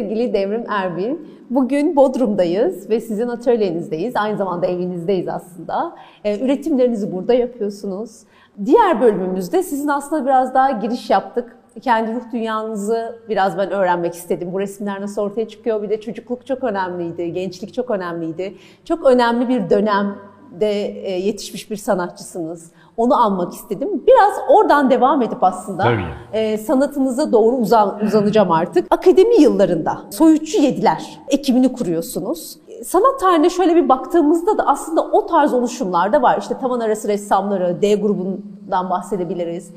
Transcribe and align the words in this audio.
Sevgili 0.00 0.32
Devrim 0.32 0.64
Erbil, 0.68 1.16
bugün 1.50 1.96
Bodrum'dayız 1.96 2.90
ve 2.90 3.00
sizin 3.00 3.28
atölyenizdeyiz. 3.28 4.16
Aynı 4.16 4.36
zamanda 4.36 4.66
evinizdeyiz 4.66 5.28
aslında. 5.28 5.96
Ee, 6.24 6.44
üretimlerinizi 6.44 7.12
burada 7.12 7.34
yapıyorsunuz. 7.34 8.20
Diğer 8.64 9.00
bölümümüzde 9.00 9.62
sizin 9.62 9.88
aslında 9.88 10.24
biraz 10.24 10.54
daha 10.54 10.70
giriş 10.70 11.10
yaptık. 11.10 11.56
Kendi 11.80 12.14
ruh 12.14 12.32
dünyanızı 12.32 13.18
biraz 13.28 13.58
ben 13.58 13.70
öğrenmek 13.70 14.14
istedim. 14.14 14.48
Bu 14.52 14.60
resimler 14.60 15.00
nasıl 15.00 15.22
ortaya 15.22 15.48
çıkıyor? 15.48 15.82
Bir 15.82 15.90
de 15.90 16.00
çocukluk 16.00 16.46
çok 16.46 16.64
önemliydi, 16.64 17.32
gençlik 17.32 17.74
çok 17.74 17.90
önemliydi. 17.90 18.54
Çok 18.84 19.06
önemli 19.06 19.48
bir 19.48 19.70
dönemde 19.70 20.29
e, 20.60 21.10
yetişmiş 21.10 21.70
bir 21.70 21.76
sanatçısınız. 21.76 22.72
Onu 22.96 23.14
anmak 23.14 23.52
istedim. 23.52 23.88
Biraz 24.06 24.32
oradan 24.48 24.90
devam 24.90 25.22
edip 25.22 25.44
aslında 25.44 25.92
e, 26.32 26.58
sanatınıza 26.58 27.32
doğru 27.32 27.56
uzan, 27.56 28.00
uzanacağım 28.04 28.52
artık. 28.52 28.86
Akademi 28.90 29.42
yıllarında 29.42 29.98
Soyutçu 30.10 30.62
Yediler 30.62 31.20
ekibini 31.28 31.72
kuruyorsunuz. 31.72 32.58
Sanat 32.84 33.20
tarihine 33.20 33.50
şöyle 33.50 33.76
bir 33.76 33.88
baktığımızda 33.88 34.58
da 34.58 34.66
aslında 34.66 35.02
o 35.02 35.26
tarz 35.26 35.54
oluşumlar 35.54 36.12
da 36.12 36.22
var. 36.22 36.38
İşte 36.38 36.58
tavan 36.58 36.80
arası 36.80 37.08
ressamları, 37.08 37.82
D 37.82 37.94
grubundan 37.94 38.90
bahsedebiliriz. 38.90 39.70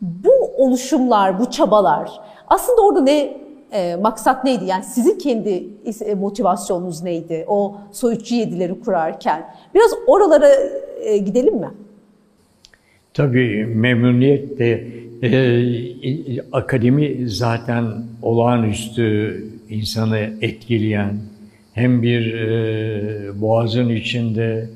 Bu 0.00 0.32
oluşumlar, 0.56 1.40
bu 1.40 1.50
çabalar 1.50 2.20
aslında 2.50 2.82
orada 2.82 3.00
ne 3.00 3.39
e, 3.72 3.96
maksat 3.96 4.44
neydi? 4.44 4.64
Yani 4.64 4.84
sizin 4.84 5.18
kendi 5.18 5.64
e, 6.04 6.14
motivasyonunuz 6.14 7.02
neydi? 7.02 7.44
O 7.48 7.76
soyutçu 7.92 8.34
yedileri 8.34 8.80
kurarken. 8.80 9.54
Biraz 9.74 9.90
oralara 10.06 10.50
e, 11.02 11.18
gidelim 11.18 11.54
mi? 11.54 11.70
Tabii 13.14 13.66
memnuniyetle 13.66 14.86
e, 15.22 16.40
akademi 16.52 17.30
zaten 17.30 17.84
olağanüstü 18.22 19.44
insanı 19.68 20.18
etkileyen 20.40 21.18
hem 21.72 22.02
bir 22.02 22.34
e, 22.34 23.40
boğazın 23.40 23.88
içinde 23.88 24.70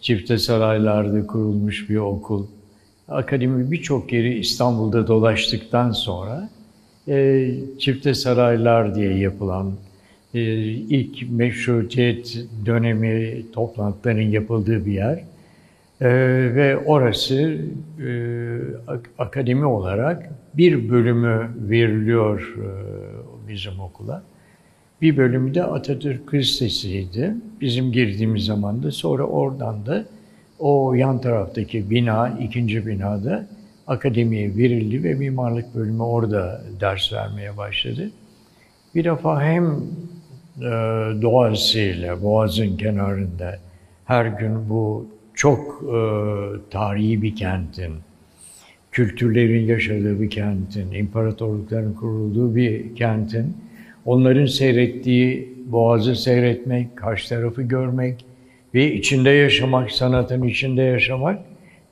çifte 0.00 0.38
saraylarda 0.38 1.26
kurulmuş 1.26 1.90
bir 1.90 1.96
okul. 1.96 2.46
Akademi 3.08 3.70
birçok 3.70 4.12
yeri 4.12 4.38
İstanbul'da 4.38 5.06
dolaştıktan 5.06 5.90
sonra 5.90 6.48
e, 7.08 7.50
çifte 7.78 8.14
saraylar 8.14 8.94
diye 8.94 9.18
yapılan 9.18 9.72
e, 10.34 10.40
ilk 10.72 11.30
meşrutiyet 11.30 12.44
dönemi 12.66 13.42
toplantıların 13.52 14.20
yapıldığı 14.20 14.86
bir 14.86 14.92
yer. 14.92 15.24
Ee, 16.00 16.08
ve 16.54 16.76
orası 16.76 17.58
e, 18.06 18.10
ak- 18.86 19.10
akademi 19.18 19.64
olarak 19.64 20.30
bir 20.54 20.90
bölümü 20.90 21.50
veriliyor 21.56 22.56
e, 22.58 22.68
bizim 23.48 23.80
okula. 23.80 24.22
Bir 25.02 25.16
bölümü 25.16 25.54
de 25.54 25.64
Atatürk 25.64 26.34
Lisesi'ydi. 26.34 27.34
Bizim 27.60 27.92
girdiğimiz 27.92 28.44
zaman 28.44 28.82
da 28.82 28.90
sonra 28.90 29.22
oradan 29.22 29.86
da 29.86 30.04
o 30.58 30.94
yan 30.94 31.20
taraftaki 31.20 31.90
bina, 31.90 32.38
ikinci 32.40 32.86
binada 32.86 33.46
akademiye 33.88 34.56
verildi 34.56 35.04
ve 35.04 35.14
mimarlık 35.14 35.74
bölümü 35.74 36.02
orada 36.02 36.62
ders 36.80 37.12
vermeye 37.12 37.56
başladı. 37.56 38.10
Bir 38.94 39.04
defa 39.04 39.42
hem 39.42 39.64
e, 40.58 40.70
doğasıyla, 41.22 42.22
boğazın 42.22 42.76
kenarında 42.76 43.58
her 44.04 44.26
gün 44.26 44.68
bu 44.68 45.06
çok 45.34 45.82
e, 45.82 45.98
tarihi 46.70 47.22
bir 47.22 47.36
kentin, 47.36 47.92
kültürlerin 48.92 49.66
yaşadığı 49.66 50.20
bir 50.20 50.30
kentin, 50.30 50.92
imparatorlukların 50.92 51.94
kurulduğu 51.94 52.56
bir 52.56 52.96
kentin, 52.96 53.56
onların 54.04 54.46
seyrettiği 54.46 55.54
boğazı 55.66 56.16
seyretmek, 56.16 56.96
karşı 56.96 57.28
tarafı 57.28 57.62
görmek 57.62 58.24
ve 58.74 58.94
içinde 58.94 59.30
yaşamak, 59.30 59.90
sanatın 59.90 60.42
içinde 60.42 60.82
yaşamak, 60.82 61.38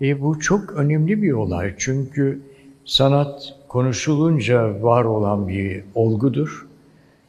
e, 0.03 0.21
bu 0.21 0.41
çok 0.41 0.73
önemli 0.73 1.23
bir 1.23 1.33
olay. 1.33 1.75
Çünkü 1.79 2.41
sanat 2.85 3.55
konuşulunca 3.69 4.83
var 4.83 5.05
olan 5.05 5.49
bir 5.49 5.83
olgudur. 5.95 6.67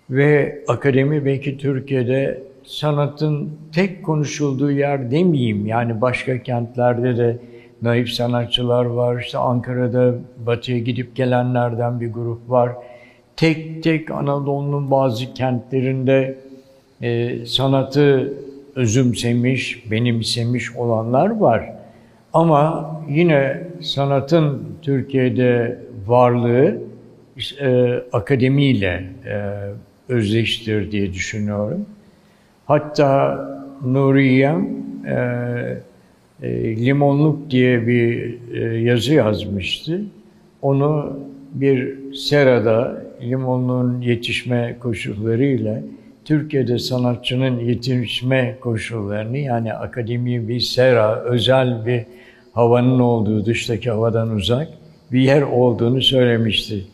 Ve 0.10 0.64
akademi 0.68 1.26
belki 1.26 1.58
Türkiye'de 1.58 2.44
sanatın 2.64 3.52
tek 3.74 4.06
konuşulduğu 4.06 4.72
yer 4.72 5.12
demeyeyim. 5.12 5.66
Yani 5.66 6.02
başka 6.02 6.44
kentlerde 6.44 7.18
de 7.18 7.38
naif 7.82 8.10
sanatçılar 8.10 8.86
var. 8.86 9.22
İşte 9.22 9.38
Ankara'da 9.38 10.16
batıya 10.46 10.80
gidip 10.80 11.16
gelenlerden 11.16 12.00
bir 12.00 12.14
grup 12.14 12.50
var. 12.50 12.72
Tek 13.36 13.84
tek 13.84 14.12
Anadolu'nun 14.12 14.92
bazı 14.92 15.34
kentlerinde 15.34 16.38
e, 17.02 17.46
sanatı 17.46 18.34
özümsemiş, 18.76 19.92
benimsemiş 19.92 20.76
olanlar 20.76 21.38
var. 21.40 21.77
Ama 22.38 22.92
yine 23.10 23.64
sanatın 23.82 24.64
Türkiye'de 24.82 25.80
varlığı 26.08 26.78
e, 27.62 27.94
akademiyle 28.12 29.04
e, 29.26 29.52
özleştir 30.10 30.92
diye 30.92 31.14
düşünüyorum. 31.14 31.86
Hatta 32.66 33.40
Nuriyem 33.86 34.68
e, 35.08 35.18
e, 36.44 36.76
Limonluk 36.86 37.52
diye 37.52 37.88
bir 37.88 38.38
e, 38.54 38.80
yazı 38.80 39.14
yazmıştı. 39.14 40.02
Onu 40.62 41.20
bir 41.54 41.98
serada 42.14 43.04
limonluğun 43.22 44.02
yetişme 44.02 44.76
koşullarıyla 44.80 45.82
Türkiye'de 46.26 46.80
sanatçının 46.80 47.60
yetişme 47.60 48.56
koşullarını 48.62 49.38
yani 49.38 49.74
akademi 49.74 50.48
bir 50.48 50.60
sera, 50.60 51.16
özel 51.24 51.86
bir 51.86 52.06
havanın 52.58 53.00
olduğu, 53.00 53.46
dıştaki 53.46 53.90
havadan 53.90 54.30
uzak 54.30 54.68
bir 55.12 55.20
yer 55.20 55.42
olduğunu 55.42 56.02
söylemişti. 56.02 56.86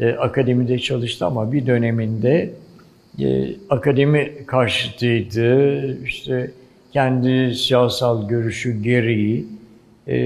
E, 0.00 0.10
akademide 0.10 0.78
çalıştı 0.78 1.26
ama 1.26 1.52
bir 1.52 1.66
döneminde 1.66 2.50
e, 3.18 3.46
akademi 3.70 4.46
karşıtıydı. 4.46 6.04
İşte 6.04 6.50
kendi 6.92 7.54
siyasal 7.54 8.28
görüşü 8.28 8.82
gereği 8.82 9.46
e, 10.08 10.16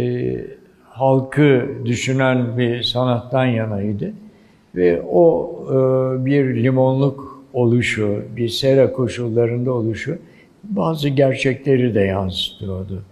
halkı 0.88 1.69
düşünen 1.84 2.59
bir 2.59 2.82
sanattan 2.82 3.47
yanaydı. 3.47 4.12
Ve 4.75 5.03
o 5.03 5.55
e, 5.71 5.75
bir 6.26 6.62
limonluk 6.62 7.44
oluşu, 7.53 8.22
bir 8.37 8.49
sera 8.49 8.93
koşullarında 8.93 9.72
oluşu 9.72 10.19
bazı 10.65 11.09
gerçekleri 11.09 11.94
de 11.94 12.00
yansıtıyordu. 12.00 13.03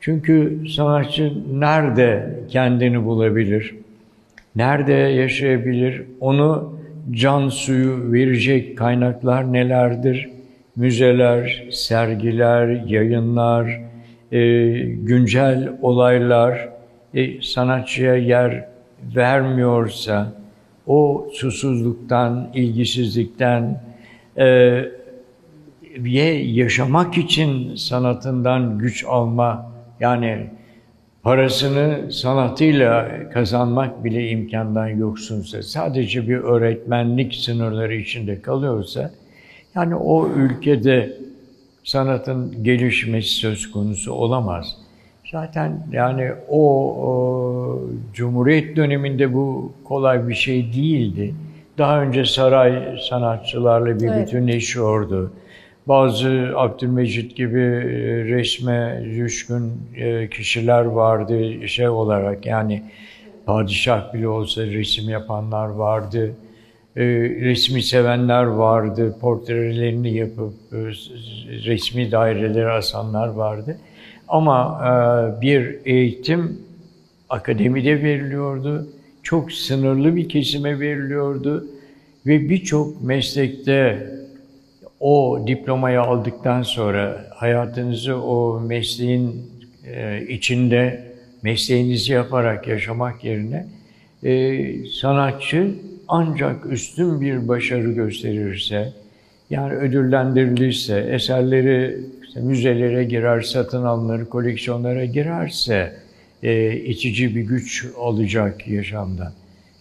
Çünkü 0.00 0.62
sanatçı 0.76 1.32
nerede 1.52 2.40
kendini 2.48 3.04
bulabilir, 3.04 3.74
nerede 4.56 4.92
yaşayabilir, 4.92 6.02
onu 6.20 6.80
can 7.10 7.48
suyu 7.48 8.12
verecek 8.12 8.78
kaynaklar 8.78 9.52
nelerdir? 9.52 10.30
Müzeler, 10.76 11.68
sergiler, 11.70 12.84
yayınlar, 12.86 13.80
e, 14.32 14.38
güncel 14.80 15.72
olaylar 15.82 16.68
e, 17.14 17.42
sanatçıya 17.42 18.16
yer 18.16 18.64
vermiyorsa, 19.16 20.32
o 20.86 21.28
susuzluktan, 21.32 22.50
ilgisizlikten, 22.54 23.82
e, 24.38 24.84
yaşamak 26.44 27.18
için 27.18 27.74
sanatından 27.74 28.78
güç 28.78 29.04
alma, 29.04 29.72
yani 30.00 30.46
parasını 31.22 32.12
sanatıyla 32.12 33.08
kazanmak 33.32 34.04
bile 34.04 34.28
imkandan 34.28 34.88
yoksunsa, 34.88 35.62
sadece 35.62 36.28
bir 36.28 36.38
öğretmenlik 36.38 37.34
sınırları 37.34 37.94
içinde 37.94 38.42
kalıyorsa, 38.42 39.10
yani 39.74 39.94
o 39.94 40.28
ülkede 40.28 41.16
sanatın 41.84 42.64
gelişmesi 42.64 43.28
söz 43.28 43.70
konusu 43.70 44.12
olamaz. 44.12 44.76
Zaten 45.32 45.86
yani 45.92 46.30
o, 46.48 46.94
o 46.94 47.80
Cumhuriyet 48.14 48.76
döneminde 48.76 49.34
bu 49.34 49.72
kolay 49.84 50.28
bir 50.28 50.34
şey 50.34 50.72
değildi. 50.72 51.34
Daha 51.78 52.02
önce 52.02 52.24
saray 52.24 52.98
sanatçılarla 53.10 54.00
bir 54.00 54.08
evet. 54.08 54.26
bütünleşiyordu. 54.26 55.32
Bazı 55.86 56.52
Abdülmecit 56.56 57.36
gibi 57.36 57.60
resme 58.28 59.04
düşkün 59.04 59.72
kişiler 60.30 60.84
vardı 60.84 61.68
şey 61.68 61.88
olarak 61.88 62.46
yani 62.46 62.82
padişah 63.46 64.14
bile 64.14 64.28
olsa 64.28 64.66
resim 64.66 65.08
yapanlar 65.08 65.68
vardı. 65.68 66.34
Resmi 66.96 67.82
sevenler 67.82 68.44
vardı, 68.44 69.16
portrelerini 69.20 70.14
yapıp 70.14 70.54
resmi 71.66 72.12
dairelere 72.12 72.70
asanlar 72.70 73.28
vardı. 73.28 73.78
Ama 74.28 74.80
bir 75.42 75.78
eğitim 75.84 76.58
akademide 77.28 78.02
veriliyordu. 78.02 78.86
Çok 79.22 79.52
sınırlı 79.52 80.16
bir 80.16 80.28
kesime 80.28 80.80
veriliyordu. 80.80 81.66
Ve 82.26 82.48
birçok 82.48 83.02
meslekte 83.02 84.06
o 85.00 85.44
diplomayı 85.46 86.00
aldıktan 86.00 86.62
sonra 86.62 87.26
hayatınızı 87.34 88.16
o 88.16 88.60
mesleğin 88.60 89.50
e, 89.86 90.26
içinde 90.28 91.04
mesleğinizi 91.42 92.12
yaparak 92.12 92.68
yaşamak 92.68 93.24
yerine 93.24 93.66
e, 94.24 94.84
sanatçı 94.84 95.74
ancak 96.08 96.66
üstün 96.66 97.20
bir 97.20 97.48
başarı 97.48 97.92
gösterirse, 97.92 98.92
yani 99.50 99.72
ödüllendirilirse, 99.72 100.98
eserleri 101.10 101.98
işte 102.28 102.40
müzelere 102.40 103.04
girer, 103.04 103.40
satın 103.40 103.84
alınır, 103.84 104.24
koleksiyonlara 104.24 105.04
girerse 105.04 105.92
e, 106.42 106.72
itici 106.76 107.36
bir 107.36 107.40
güç 107.40 107.86
olacak 107.96 108.68
yaşamda. 108.68 109.32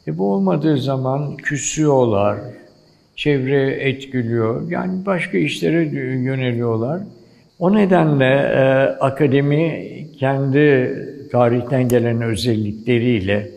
E 0.07 0.17
bu 0.17 0.33
olmadığı 0.33 0.77
zaman 0.77 1.37
küsüyorlar, 1.37 2.37
çevre 3.19 3.71
etkiliyor, 3.71 4.71
yani 4.71 5.05
başka 5.05 5.37
işlere 5.37 5.83
yöneliyorlar. 6.17 7.01
O 7.59 7.75
nedenle 7.75 8.25
e, 8.25 8.63
akademi 8.99 9.85
kendi 10.19 10.95
tarihten 11.31 11.87
gelen 11.87 12.21
özellikleriyle 12.21 13.51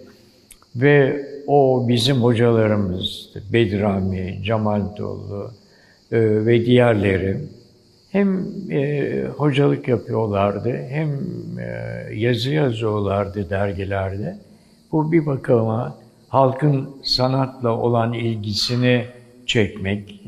ve 0.76 1.26
o 1.46 1.84
bizim 1.88 2.16
hocalarımız 2.16 3.28
Bedrami, 3.52 4.38
Cemal 4.44 4.82
Doğulu 4.98 5.50
e, 6.12 6.20
ve 6.20 6.66
diğerleri 6.66 7.36
hem 8.10 8.46
e, 8.70 9.24
hocalık 9.36 9.88
yapıyorlardı 9.88 10.72
hem 10.88 11.08
e, 11.58 12.14
yazı 12.14 12.50
yazıyorlardı 12.50 13.50
dergilerde. 13.50 14.38
Bu 14.92 15.12
bir 15.12 15.26
bakıma 15.26 15.98
halkın 16.28 16.90
sanatla 17.02 17.78
olan 17.78 18.12
ilgisini 18.12 19.04
çekmek 19.46 20.20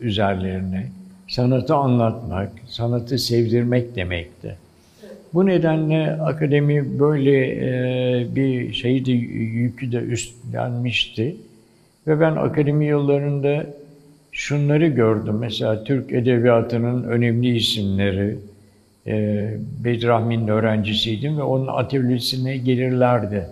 üzerlerine, 0.00 0.86
sanatı 1.28 1.74
anlatmak, 1.74 2.52
sanatı 2.66 3.18
sevdirmek 3.18 3.96
demekti. 3.96 4.56
Bu 5.34 5.46
nedenle 5.46 6.12
akademi 6.12 6.98
böyle 7.00 7.46
e, 7.46 8.36
bir 8.36 8.72
şeyi 8.72 9.06
de 9.06 9.12
yükü 9.12 9.92
de 9.92 9.96
üstlenmişti. 9.96 11.36
Ve 12.06 12.20
ben 12.20 12.36
akademi 12.36 12.86
yıllarında 12.86 13.66
şunları 14.32 14.86
gördüm. 14.86 15.36
Mesela 15.40 15.84
Türk 15.84 16.12
Edebiyatı'nın 16.12 17.04
önemli 17.04 17.56
isimleri, 17.56 18.36
e, 19.06 19.48
Bedrahmi'nin 19.84 20.48
öğrencisiydim 20.48 21.38
ve 21.38 21.42
onun 21.42 21.66
atölyesine 21.66 22.56
gelirlerdi. 22.56 23.46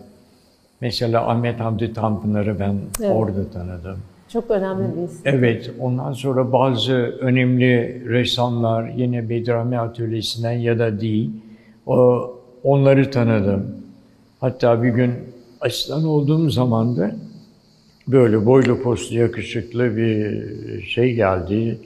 Mesela 0.80 1.28
Ahmet 1.28 1.60
Hamdi 1.60 1.92
Tanpınar'ı 1.92 2.58
ben 2.60 2.74
evet. 3.00 3.12
orada 3.14 3.50
tanıdım. 3.50 3.98
Çok 4.32 4.50
önemli 4.50 4.96
bir 4.96 5.02
isim. 5.02 5.20
Evet, 5.24 5.70
ondan 5.80 6.12
sonra 6.12 6.52
bazı 6.52 6.92
önemli 7.20 8.02
ressamlar 8.08 8.88
yine 8.96 9.28
Bedrahmi 9.28 9.78
atölyesinden 9.78 10.52
ya 10.52 10.78
da 10.78 11.00
değil, 11.00 11.30
o, 11.86 12.30
onları 12.64 13.10
tanıdım. 13.10 13.66
Hatta 14.40 14.82
bir 14.82 14.88
gün 14.88 15.12
asistan 15.60 16.04
olduğum 16.04 16.50
zaman 16.50 16.96
da 16.96 17.16
böyle 18.08 18.46
boylu 18.46 18.82
postlu 18.82 19.16
yakışıklı 19.16 19.96
bir 19.96 20.82
şey 20.82 21.14
geldi. 21.14 21.78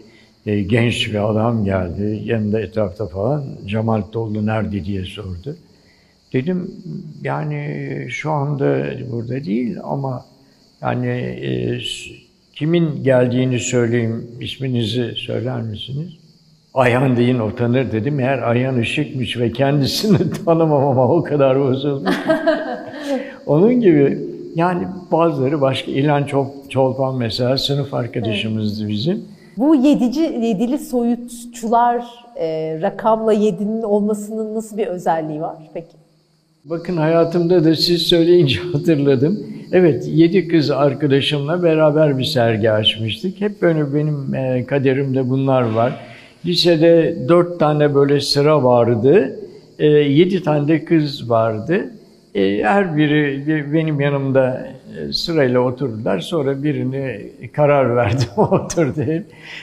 E, 0.46 0.62
genç 0.62 1.08
bir 1.08 1.30
adam 1.30 1.64
geldi. 1.64 2.22
Yanında 2.24 2.60
etrafta 2.60 3.06
falan 3.06 3.44
Cemal 3.66 4.02
Doğulu 4.12 4.46
nerede 4.46 4.84
diye 4.84 5.04
sordu. 5.04 5.56
Dedim 6.32 6.70
yani 7.22 7.88
şu 8.10 8.30
anda 8.30 8.86
burada 9.12 9.44
değil 9.44 9.76
ama 9.82 10.24
yani 10.82 11.08
e, 11.42 11.80
kimin 12.56 13.04
geldiğini 13.04 13.58
söyleyeyim, 13.58 14.26
isminizi 14.40 15.14
söyler 15.16 15.62
misiniz? 15.62 16.12
Ayhan 16.74 17.16
deyin 17.16 17.38
o 17.38 17.54
tanır 17.54 17.92
dedim. 17.92 18.20
Eğer 18.20 18.42
Ayhan 18.42 18.80
Işık'mış 18.80 19.38
ve 19.38 19.52
kendisini 19.52 20.30
tanımam 20.44 20.84
ama 20.84 21.08
o 21.08 21.22
kadar 21.22 21.60
bozulmuş. 21.60 22.14
Onun 23.46 23.80
gibi 23.80 24.18
yani 24.54 24.86
bazıları 25.12 25.60
başka 25.60 25.90
İlhan 25.90 26.26
Çolpan 26.68 27.16
mesela 27.16 27.58
sınıf 27.58 27.94
arkadaşımızdı 27.94 28.88
bizim. 28.88 29.24
Bu 29.56 29.74
yedici, 29.74 30.20
yedili 30.20 30.78
soyutçular 30.78 32.04
e, 32.36 32.78
rakamla 32.82 33.32
yedinin 33.32 33.82
olmasının 33.82 34.54
nasıl 34.54 34.78
bir 34.78 34.86
özelliği 34.86 35.40
var 35.40 35.56
peki? 35.74 35.96
Bakın 36.64 36.96
hayatımda 36.96 37.64
da 37.64 37.76
siz 37.76 38.02
söyleyince 38.02 38.60
hatırladım. 38.72 39.46
Evet, 39.76 40.08
yedi 40.08 40.48
kız 40.48 40.70
arkadaşımla 40.70 41.62
beraber 41.62 42.18
bir 42.18 42.24
sergi 42.24 42.70
açmıştık. 42.70 43.40
Hep 43.40 43.62
böyle 43.62 43.94
benim 43.94 44.34
e, 44.34 44.64
kaderimde 44.66 45.30
bunlar 45.30 45.62
var. 45.62 46.00
Lisede 46.46 47.16
dört 47.28 47.58
tane 47.58 47.94
böyle 47.94 48.20
sıra 48.20 48.64
vardı. 48.64 49.38
E, 49.78 49.86
yedi 49.86 50.42
tane 50.42 50.68
de 50.68 50.84
kız 50.84 51.30
vardı. 51.30 51.90
E, 52.34 52.62
her 52.62 52.96
biri 52.96 53.44
benim 53.72 54.00
yanımda 54.00 54.66
e, 54.98 55.12
sırayla 55.12 55.60
oturdular. 55.60 56.18
Sonra 56.20 56.62
birini 56.62 57.30
karar 57.52 57.96
verdim 57.96 58.28
oturdu. 58.36 59.00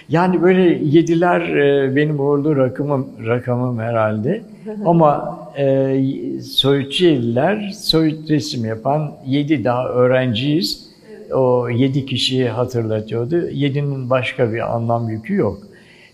Yani 0.09 0.41
böyle 0.41 0.62
yediler 0.83 1.41
e, 1.41 1.95
benim 1.95 2.19
uğurlu 2.19 2.57
rakamım, 2.57 3.07
rakamım 3.27 3.79
herhalde. 3.79 4.41
Ama 4.85 5.39
e, 5.57 5.97
soyutçu 6.44 7.06
yediler, 7.06 7.71
soyut 7.77 8.29
resim 8.29 8.65
yapan 8.65 9.12
yedi 9.25 9.63
daha 9.63 9.89
öğrenciyiz. 9.89 10.91
O 11.33 11.69
yedi 11.69 12.06
kişiyi 12.06 12.50
hatırlatıyordu. 12.50 13.49
Yedinin 13.49 14.09
başka 14.09 14.54
bir 14.54 14.75
anlam 14.75 15.09
yükü 15.09 15.35
yok. 15.35 15.59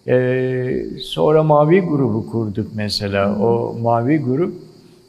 Ee, 0.08 0.86
sonra 1.02 1.44
Mavi 1.44 1.80
grubu 1.80 2.32
kurduk 2.32 2.68
mesela. 2.76 3.40
O 3.40 3.76
Mavi 3.82 4.18
grup 4.18 4.54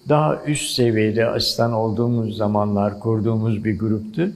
daha 0.09 0.39
üst 0.47 0.71
seviyede 0.71 1.27
asistan 1.27 1.73
olduğumuz 1.73 2.37
zamanlar 2.37 3.01
kurduğumuz 3.01 3.65
bir 3.65 3.79
gruptu. 3.79 4.31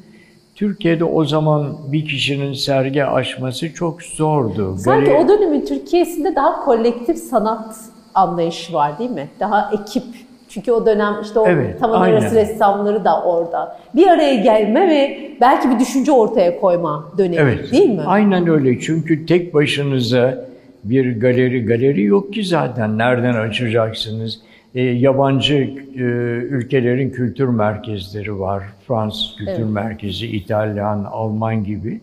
Türkiye'de 0.55 1.05
o 1.05 1.25
zaman 1.25 1.76
bir 1.93 2.05
kişinin 2.05 2.52
sergi 2.52 3.05
açması 3.05 3.75
çok 3.75 4.02
zordu. 4.02 4.76
Sanki 4.79 5.11
Gale... 5.11 5.25
o 5.25 5.29
dönemin 5.29 5.67
Türkiye'sinde 5.67 6.37
daha 6.37 6.64
kolektif 6.64 7.19
sanat 7.19 7.76
anlayışı 8.14 8.73
var 8.73 8.99
değil 8.99 9.11
mi? 9.11 9.29
Daha 9.41 9.71
ekip. 9.73 10.05
Çünkü 10.49 10.73
o 10.73 10.87
dönem 10.87 11.17
işte 11.23 11.38
o 11.38 11.47
evet, 11.47 11.81
tavan 11.81 12.00
arası 12.00 12.35
ressamları 12.35 13.05
da 13.05 13.23
orada. 13.23 13.79
Bir 13.95 14.07
araya 14.07 14.35
gelme 14.35 14.88
ve 14.88 15.31
belki 15.41 15.71
bir 15.71 15.79
düşünce 15.79 16.12
ortaya 16.12 16.61
koyma 16.61 17.12
dönemi 17.19 17.37
evet, 17.37 17.73
değil 17.73 17.91
mi? 17.91 18.02
Aynen 18.07 18.49
öyle. 18.49 18.81
Çünkü 18.81 19.26
tek 19.26 19.55
başınıza 19.55 20.45
bir 20.85 21.21
galeri, 21.21 21.64
galeri 21.67 22.02
yok 22.02 22.33
ki 22.33 22.45
zaten. 22.45 22.99
Nereden 22.99 23.35
açacaksınız? 23.35 24.41
E, 24.75 24.83
yabancı 24.83 25.55
e, 25.55 26.02
ülkelerin 26.50 27.11
kültür 27.11 27.49
merkezleri 27.49 28.41
var. 28.41 28.62
Fransız 28.88 29.35
Kültür 29.38 29.52
evet. 29.52 29.71
Merkezi, 29.71 30.26
İtalyan, 30.26 31.05
Alman 31.05 31.64
gibi. 31.64 32.00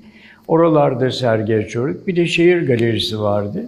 Oralarda 0.47 1.11
sergi 1.11 1.55
açıyorduk. 1.55 2.07
Bir 2.07 2.15
de 2.15 2.27
şehir 2.27 2.67
galerisi 2.67 3.19
vardı. 3.19 3.65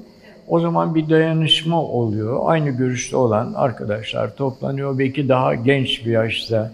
O 0.48 0.60
zaman 0.60 0.96
bir 0.96 1.10
dayanışma 1.10 1.84
oluyor. 1.84 2.39
Aynı 2.43 2.70
görüşte 2.70 3.17
olan 3.17 3.53
arkadaşlar 3.55 4.36
toplanıyor. 4.36 5.00
Belki 5.00 5.29
daha 5.29 5.55
genç 5.55 6.05
bir 6.05 6.12
yaşta, 6.12 6.72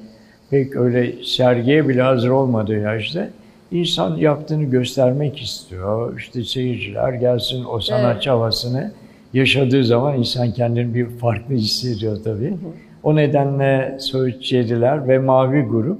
pek 0.49 0.75
öyle 0.75 1.23
sergiye 1.23 1.87
bile 1.87 2.01
hazır 2.01 2.29
olmadığı 2.29 2.79
yaşta 2.79 3.29
insan 3.71 4.17
yaptığını 4.17 4.63
göstermek 4.63 5.41
istiyor. 5.41 6.19
İşte 6.19 6.43
seyirciler 6.43 7.13
gelsin 7.13 7.65
o 7.71 7.79
sanatçı 7.79 8.29
evet. 8.29 8.39
havasını 8.39 8.91
yaşadığı 9.33 9.83
zaman 9.83 10.17
insan 10.17 10.51
kendini 10.51 10.93
bir 10.93 11.05
farklı 11.05 11.55
hissediyor 11.55 12.17
tabii. 12.23 12.49
Hı 12.49 12.53
hı. 12.53 12.71
O 13.03 13.15
nedenle 13.15 13.97
Söğüt 13.99 14.51
Yediler 14.51 15.07
ve 15.07 15.19
Mavi 15.19 15.61
Grup. 15.61 15.99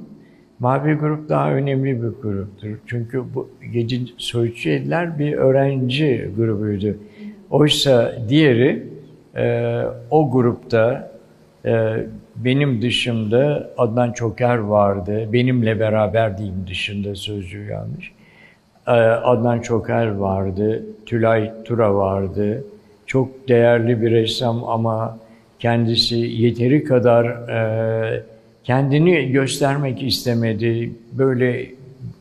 Mavi 0.59 0.93
Grup 0.93 1.29
daha 1.29 1.51
önemli 1.51 2.03
bir 2.03 2.07
gruptur. 2.07 2.77
Çünkü 2.85 3.23
bu 3.35 3.49
gece 3.73 3.99
Söğüt 4.17 4.65
Yediler 4.65 5.19
bir 5.19 5.33
öğrenci 5.33 6.31
grubuydu. 6.37 6.97
Oysa 7.49 8.13
diğeri 8.29 8.83
e, 9.35 9.81
o 10.11 10.31
grupta 10.31 11.11
e, 11.65 12.05
benim 12.35 12.81
dışımda 12.81 13.69
Adnan 13.77 14.11
Çoker 14.11 14.57
vardı. 14.57 15.33
Benimle 15.33 15.79
beraber 15.79 16.37
diyeyim 16.37 16.65
dışında 16.67 17.15
sözcüğü 17.15 17.65
yanlış. 17.65 18.11
Ee, 18.87 18.91
Adnan 18.91 19.59
Çoker 19.59 20.07
vardı. 20.07 20.85
Tülay 21.05 21.51
Tura 21.65 21.95
vardı. 21.95 22.63
Çok 23.07 23.47
değerli 23.47 24.01
bir 24.01 24.11
ressam 24.11 24.63
ama 24.63 25.19
kendisi 25.59 26.15
yeteri 26.15 26.83
kadar 26.83 27.25
e, 27.25 28.23
kendini 28.63 29.31
göstermek 29.31 30.03
istemedi. 30.03 30.91
Böyle 31.11 31.69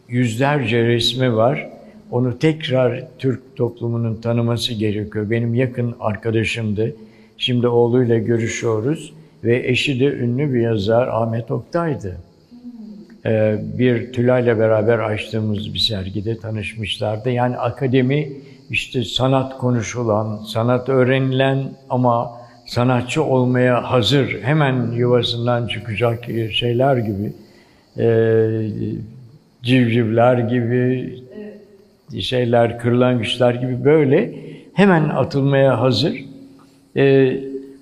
yüzlerce 0.08 0.86
resmi 0.86 1.36
var. 1.36 1.68
Onu 2.10 2.38
tekrar 2.38 3.04
Türk 3.18 3.56
toplumunun 3.56 4.20
tanıması 4.20 4.74
gerekiyor. 4.74 5.30
Benim 5.30 5.54
yakın 5.54 5.94
arkadaşımdı. 6.00 6.96
Şimdi 7.38 7.68
oğluyla 7.68 8.18
görüşüyoruz 8.18 9.12
ve 9.44 9.68
eşi 9.68 10.00
de 10.00 10.04
ünlü 10.04 10.54
bir 10.54 10.60
yazar 10.60 11.08
Ahmet 11.08 11.50
Oktay'dı. 11.50 12.16
e, 13.26 13.56
bir 13.78 14.12
Tülay'la 14.12 14.58
beraber 14.58 14.98
açtığımız 14.98 15.74
bir 15.74 15.78
sergide 15.78 16.38
tanışmışlardı. 16.38 17.30
Yani 17.30 17.56
akademi 17.56 18.28
işte 18.70 19.04
sanat 19.04 19.58
konuşulan, 19.58 20.37
sanat 20.37 20.88
öğrenilen 20.88 21.64
ama 21.90 22.30
sanatçı 22.66 23.25
olmaya 23.25 23.90
hazır, 23.90 24.42
hemen 24.42 24.90
yuvasından 24.92 25.66
çıkacak 25.66 26.25
şeyler 26.52 26.96
gibi, 26.96 27.32
e, 27.99 28.06
civcivler 29.62 30.38
gibi, 30.38 31.14
şeyler, 32.20 32.78
kırlangıçlar 32.78 33.54
gibi 33.54 33.85
böyle 33.85 34.35
hemen 34.75 35.08
atılmaya 35.08 35.80
hazır. 35.80 36.25
E, 36.96 37.37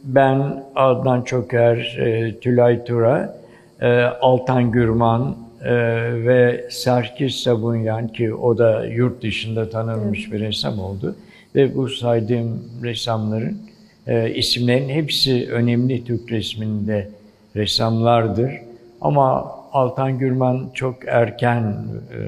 ben 0.05 0.65
Adnan 0.77 1.23
Çoker, 1.23 1.97
e, 1.99 2.41
Tülay 2.41 2.85
Tura, 2.85 3.37
e, 3.81 4.03
Altan 4.03 4.71
Gürman 4.71 5.37
e, 5.65 5.75
ve 6.25 6.67
Serkis 6.71 7.37
Sabunyan 7.37 8.09
ki 8.09 8.35
o 8.35 8.59
da 8.59 8.87
yurt 8.87 9.23
dışında 9.23 9.71
tanınmış 9.71 10.33
bir 10.33 10.41
ressam 10.41 10.79
oldu. 10.79 11.17
Ve 11.55 11.77
bu 11.77 11.89
saydığım 11.89 12.63
ressamların 12.83 13.59
e, 14.07 14.35
isimlerin 14.35 14.89
hepsi 14.89 15.49
önemli 15.51 16.05
Türk 16.05 16.33
resminde 16.33 17.09
ressamlardır. 17.57 18.51
Ama 19.01 19.55
Altan 19.73 20.19
Gürman 20.19 20.71
çok 20.75 20.97
erken 21.07 21.77
e, 22.13 22.19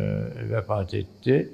vefat 0.51 0.95
etti. 0.95 1.49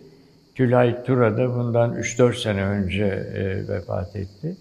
Tülay 0.54 1.04
Tura 1.04 1.36
da 1.36 1.54
bundan 1.56 1.94
3-4 1.94 2.42
sene 2.42 2.64
önce 2.64 3.04
e, 3.04 3.68
vefat 3.68 4.16
etti. 4.16 4.56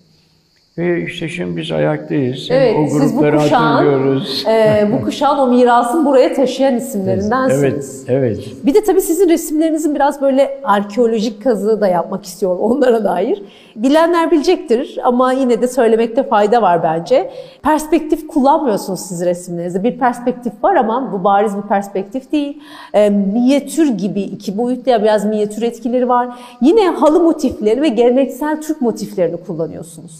Ve 0.81 1.03
işte 1.03 1.29
şimdi 1.29 1.57
biz 1.57 1.71
ayaktayız. 1.71 2.47
Evet, 2.51 2.75
o 2.79 2.99
siz 2.99 3.17
bu 3.17 3.21
kuşağın, 3.21 4.21
e, 4.47 4.87
bu 4.91 5.01
kuşağın 5.05 5.37
o 5.37 5.47
mirasın 5.47 6.05
buraya 6.05 6.33
taşıyan 6.33 6.75
isimlerindensiniz. 6.75 8.05
Evet, 8.07 8.19
evet. 8.37 8.65
Bir 8.65 8.73
de 8.73 8.83
tabii 8.83 9.01
sizin 9.01 9.29
resimlerinizin 9.29 9.95
biraz 9.95 10.21
böyle 10.21 10.61
arkeolojik 10.63 11.43
kazığı 11.43 11.81
da 11.81 11.87
yapmak 11.87 12.25
istiyorum 12.25 12.59
onlara 12.61 13.03
dair. 13.03 13.43
Bilenler 13.75 14.31
bilecektir 14.31 14.99
ama 15.03 15.33
yine 15.33 15.61
de 15.61 15.67
söylemekte 15.67 16.23
fayda 16.23 16.61
var 16.61 16.83
bence. 16.83 17.31
Perspektif 17.63 18.27
kullanmıyorsunuz 18.27 18.99
siz 18.99 19.25
resimlerinizde. 19.25 19.83
Bir 19.83 19.99
perspektif 19.99 20.53
var 20.63 20.75
ama 20.75 21.11
bu 21.13 21.23
bariz 21.23 21.57
bir 21.57 21.61
perspektif 21.61 22.31
değil. 22.31 22.61
E, 22.93 23.09
minyatür 23.09 23.87
gibi 23.87 24.21
iki 24.21 24.57
boyutlu 24.57 24.91
ya 24.91 25.03
biraz 25.03 25.25
minyatür 25.25 25.61
etkileri 25.61 26.09
var. 26.09 26.29
Yine 26.61 26.89
halı 26.89 27.19
motifleri 27.19 27.81
ve 27.81 27.87
geleneksel 27.87 28.61
Türk 28.61 28.81
motiflerini 28.81 29.37
kullanıyorsunuz. 29.37 30.11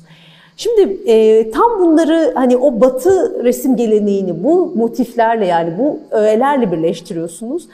Şimdi 0.61 0.81
e, 1.05 1.51
tam 1.51 1.79
bunları 1.79 2.31
hani 2.35 2.57
o 2.57 2.81
batı 2.81 3.43
resim 3.43 3.75
geleneğini 3.75 4.43
bu 4.43 4.71
motiflerle 4.75 5.45
yani 5.45 5.73
bu 5.77 5.99
öğelerle 6.11 6.71
birleştiriyorsunuz. 6.71 7.67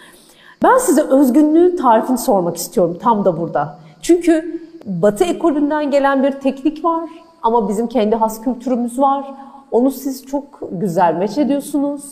Ben 0.64 0.78
size 0.78 1.02
özgünlüğün 1.02 1.78
tarifini 1.78 2.18
sormak 2.18 2.58
istiyorum 2.58 2.98
tam 3.02 3.26
da 3.26 3.40
burada. 3.40 3.80
Çünkü 4.02 4.62
batı 4.86 5.24
ekolünden 5.24 5.92
gelen 5.92 6.24
bir 6.24 6.32
teknik 6.32 6.86
var 6.86 7.10
ama 7.44 7.70
bizim 7.70 7.88
kendi 7.88 8.16
has 8.16 8.42
kültürümüz 8.42 9.00
var. 9.00 9.26
Onu 9.72 9.92
siz 9.92 10.26
çok 10.26 10.44
güzel 10.72 11.14
meç 11.14 11.38
ediyorsunuz. 11.38 12.04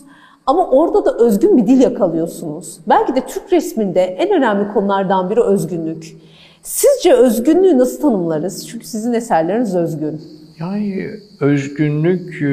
Ama 0.46 0.70
orada 0.70 1.06
da 1.06 1.18
özgün 1.18 1.58
bir 1.58 1.68
dil 1.68 1.82
yakalıyorsunuz. 1.82 2.80
Belki 2.88 3.16
de 3.16 3.22
Türk 3.22 3.54
resminde 3.54 4.02
en 4.02 4.32
önemli 4.32 4.74
konulardan 4.74 5.30
biri 5.30 5.42
özgünlük. 5.42 6.18
Sizce 6.64 7.14
özgünlüğü 7.14 7.78
nasıl 7.78 8.02
tanımlarız? 8.02 8.68
Çünkü 8.68 8.86
sizin 8.86 9.14
eserleriniz 9.14 9.76
özgün. 9.76 10.45
Yani 10.60 11.10
özgünlük 11.40 12.42
e, 12.42 12.48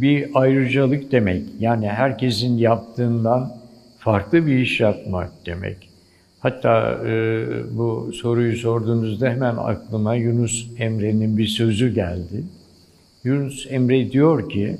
bir 0.00 0.28
ayrıcalık 0.34 1.12
demek. 1.12 1.42
Yani 1.60 1.88
herkesin 1.88 2.58
yaptığından 2.58 3.56
farklı 3.98 4.46
bir 4.46 4.58
iş 4.58 4.80
yapmak 4.80 5.30
demek. 5.46 5.76
Hatta 6.40 7.00
e, 7.06 7.44
bu 7.70 8.12
soruyu 8.12 8.56
sorduğunuzda 8.56 9.28
hemen 9.30 9.56
aklıma 9.56 10.14
Yunus 10.14 10.66
Emre'nin 10.78 11.38
bir 11.38 11.46
sözü 11.46 11.94
geldi. 11.94 12.44
Yunus 13.24 13.66
Emre 13.70 14.12
diyor 14.12 14.50
ki, 14.50 14.76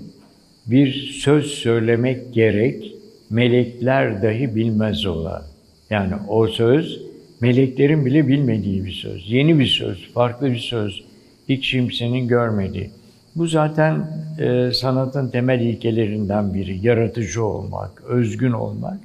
bir 0.66 0.92
söz 1.22 1.46
söylemek 1.46 2.34
gerek, 2.34 2.94
melekler 3.30 4.22
dahi 4.22 4.54
bilmez 4.54 5.06
ola. 5.06 5.46
Yani 5.90 6.14
o 6.28 6.46
söz, 6.46 7.02
meleklerin 7.40 8.06
bile 8.06 8.28
bilmediği 8.28 8.84
bir 8.84 8.92
söz. 8.92 9.30
Yeni 9.30 9.58
bir 9.58 9.66
söz, 9.66 10.12
farklı 10.12 10.50
bir 10.50 10.58
söz 10.58 11.09
hiç 11.50 11.70
kimsenin 11.70 12.28
görmediği. 12.28 12.90
Bu 13.36 13.46
zaten 13.46 14.06
e, 14.38 14.72
sanatın 14.72 15.28
temel 15.28 15.60
ilkelerinden 15.60 16.54
biri. 16.54 16.86
Yaratıcı 16.86 17.44
olmak, 17.44 18.02
özgün 18.04 18.52
olmak. 18.52 18.98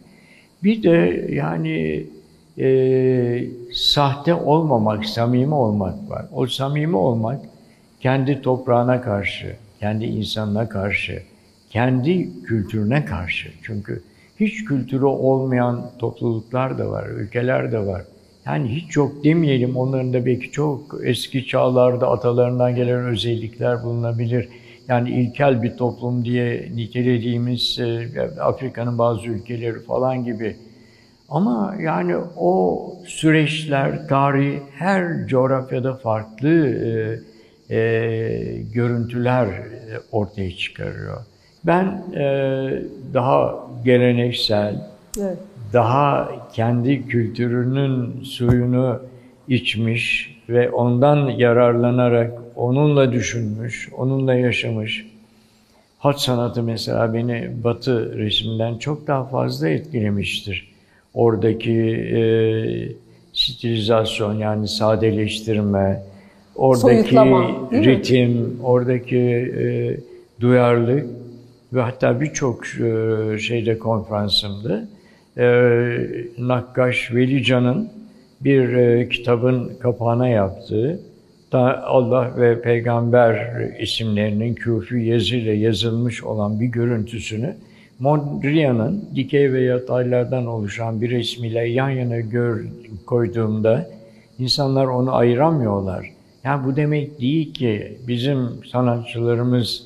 Bir 0.63 0.83
de 0.83 1.27
yani 1.29 2.05
e, 2.59 3.47
sahte 3.73 4.33
olmamak, 4.33 5.05
samimi 5.05 5.53
olmak 5.53 6.09
var. 6.09 6.25
O 6.33 6.47
samimi 6.47 6.95
olmak 6.95 7.41
kendi 7.99 8.41
toprağına 8.41 9.01
karşı, 9.01 9.55
kendi 9.79 10.05
insanına 10.05 10.69
karşı, 10.69 11.23
kendi 11.69 12.43
kültürüne 12.43 13.05
karşı. 13.05 13.49
Çünkü 13.63 14.03
hiç 14.39 14.65
kültürü 14.65 15.05
olmayan 15.05 15.91
topluluklar 15.99 16.77
da 16.77 16.89
var, 16.89 17.07
ülkeler 17.07 17.71
de 17.71 17.79
var. 17.79 18.01
Yani 18.45 18.75
hiç 18.75 18.95
yok 18.95 19.23
demeyelim, 19.23 19.77
onların 19.77 20.13
da 20.13 20.25
belki 20.25 20.51
çok 20.51 20.95
eski 21.03 21.47
çağlarda 21.47 22.11
atalarından 22.11 22.75
gelen 22.75 23.05
özellikler 23.05 23.83
bulunabilir. 23.83 24.49
Yani 24.87 25.09
ilkel 25.09 25.63
bir 25.63 25.77
toplum 25.77 26.25
diye 26.25 26.71
nitelediğimiz 26.75 27.79
e, 27.79 28.09
Afrika'nın 28.41 28.97
bazı 28.97 29.27
ülkeleri 29.27 29.79
falan 29.79 30.23
gibi. 30.23 30.55
Ama 31.29 31.75
yani 31.81 32.15
o 32.37 32.83
süreçler, 33.05 34.07
tarih 34.07 34.59
her 34.71 35.27
coğrafyada 35.27 35.95
farklı 35.95 36.67
e, 37.69 37.75
e, 37.75 38.61
görüntüler 38.73 39.47
ortaya 40.11 40.51
çıkarıyor. 40.51 41.17
Ben 41.63 41.85
e, 42.15 42.23
daha 43.13 43.67
geleneksel, 43.85 44.75
evet 45.19 45.37
daha 45.73 46.31
kendi 46.53 47.07
kültürünün 47.07 48.21
suyunu 48.23 48.99
içmiş 49.47 50.35
ve 50.49 50.69
ondan 50.69 51.29
yararlanarak 51.29 52.33
onunla 52.55 53.11
düşünmüş, 53.11 53.89
onunla 53.97 54.33
yaşamış. 54.35 55.05
Hat 55.99 56.21
sanatı 56.21 56.63
mesela 56.63 57.13
beni 57.13 57.51
Batı 57.63 58.17
resminden 58.17 58.77
çok 58.77 59.07
daha 59.07 59.25
fazla 59.25 59.69
etkilemiştir. 59.69 60.71
Oradaki 61.13 61.73
e, 62.15 62.21
stilizasyon 63.33 64.33
yani 64.33 64.67
sadeleştirme, 64.67 66.03
oradaki 66.55 67.15
ritim, 67.71 68.59
oradaki 68.63 69.17
e, 69.17 69.97
duyarlılık 70.41 71.05
ve 71.73 71.81
hatta 71.81 72.21
birçok 72.21 72.65
e, 72.65 73.39
şeyde 73.39 73.79
konferansımda 73.79 74.87
e, 75.37 75.45
Nakkaş 76.37 77.13
Velican'ın 77.13 77.89
bir 78.41 78.73
e, 78.73 79.09
kitabın 79.09 79.71
kapağına 79.79 80.27
yaptığı 80.27 80.99
da 81.51 81.83
Allah 81.83 82.31
ve 82.37 82.61
Peygamber 82.61 83.61
isimlerinin 83.79 84.55
küfü 84.55 84.99
yazıyla 84.99 85.53
yazılmış 85.53 86.23
olan 86.23 86.59
bir 86.59 86.65
görüntüsünü 86.65 87.55
Mondrian'ın 87.99 89.09
dikey 89.15 89.53
ve 89.53 89.61
yataylardan 89.61 90.45
oluşan 90.45 91.01
bir 91.01 91.11
resmiyle 91.11 91.69
yan 91.69 91.89
yana 91.89 92.19
gör, 92.19 92.65
koyduğumda 93.05 93.89
insanlar 94.39 94.85
onu 94.85 95.15
ayıramıyorlar. 95.15 96.11
Yani 96.43 96.65
bu 96.65 96.75
demek 96.75 97.21
değil 97.21 97.53
ki 97.53 97.97
bizim 98.07 98.49
sanatçılarımız 98.71 99.83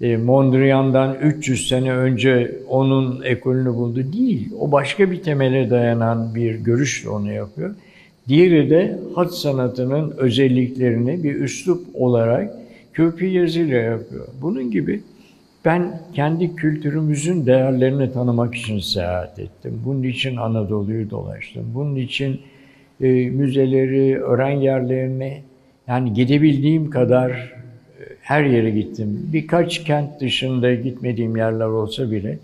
e, 0.00 0.16
Mondrian'dan 0.16 1.16
300 1.22 1.68
sene 1.68 1.92
önce 1.92 2.58
onun 2.68 3.22
ekolünü 3.22 3.74
buldu 3.74 4.12
değil. 4.12 4.52
O 4.60 4.72
başka 4.72 5.10
bir 5.10 5.22
temele 5.22 5.70
dayanan 5.70 6.34
bir 6.34 6.54
görüşle 6.54 7.08
onu 7.08 7.32
yapıyor. 7.32 7.74
Diğeri 8.28 8.70
de 8.70 8.98
hat 9.14 9.34
sanatının 9.34 10.14
özelliklerini 10.16 11.22
bir 11.22 11.34
üslup 11.34 11.86
olarak 11.94 12.54
köprü 12.92 13.26
yazıyla 13.26 13.78
yapıyor. 13.78 14.28
Bunun 14.42 14.70
gibi 14.70 15.00
ben 15.64 16.00
kendi 16.14 16.56
kültürümüzün 16.56 17.46
değerlerini 17.46 18.12
tanımak 18.12 18.54
için 18.54 18.78
seyahat 18.78 19.38
ettim. 19.38 19.82
Bunun 19.84 20.02
için 20.02 20.36
Anadolu'yu 20.36 21.10
dolaştım. 21.10 21.64
Bunun 21.74 21.96
için 21.96 22.40
e, 23.00 23.06
müzeleri, 23.30 24.22
öğren 24.22 24.60
yerlerini 24.60 25.42
yani 25.88 26.14
gidebildiğim 26.14 26.90
kadar 26.90 27.53
her 28.24 28.44
yere 28.44 28.70
gittim. 28.70 29.28
Birkaç 29.32 29.84
kent 29.84 30.20
dışında 30.20 30.74
gitmediğim 30.74 31.36
yerler 31.36 31.66
olsa 31.66 32.10
bile 32.10 32.38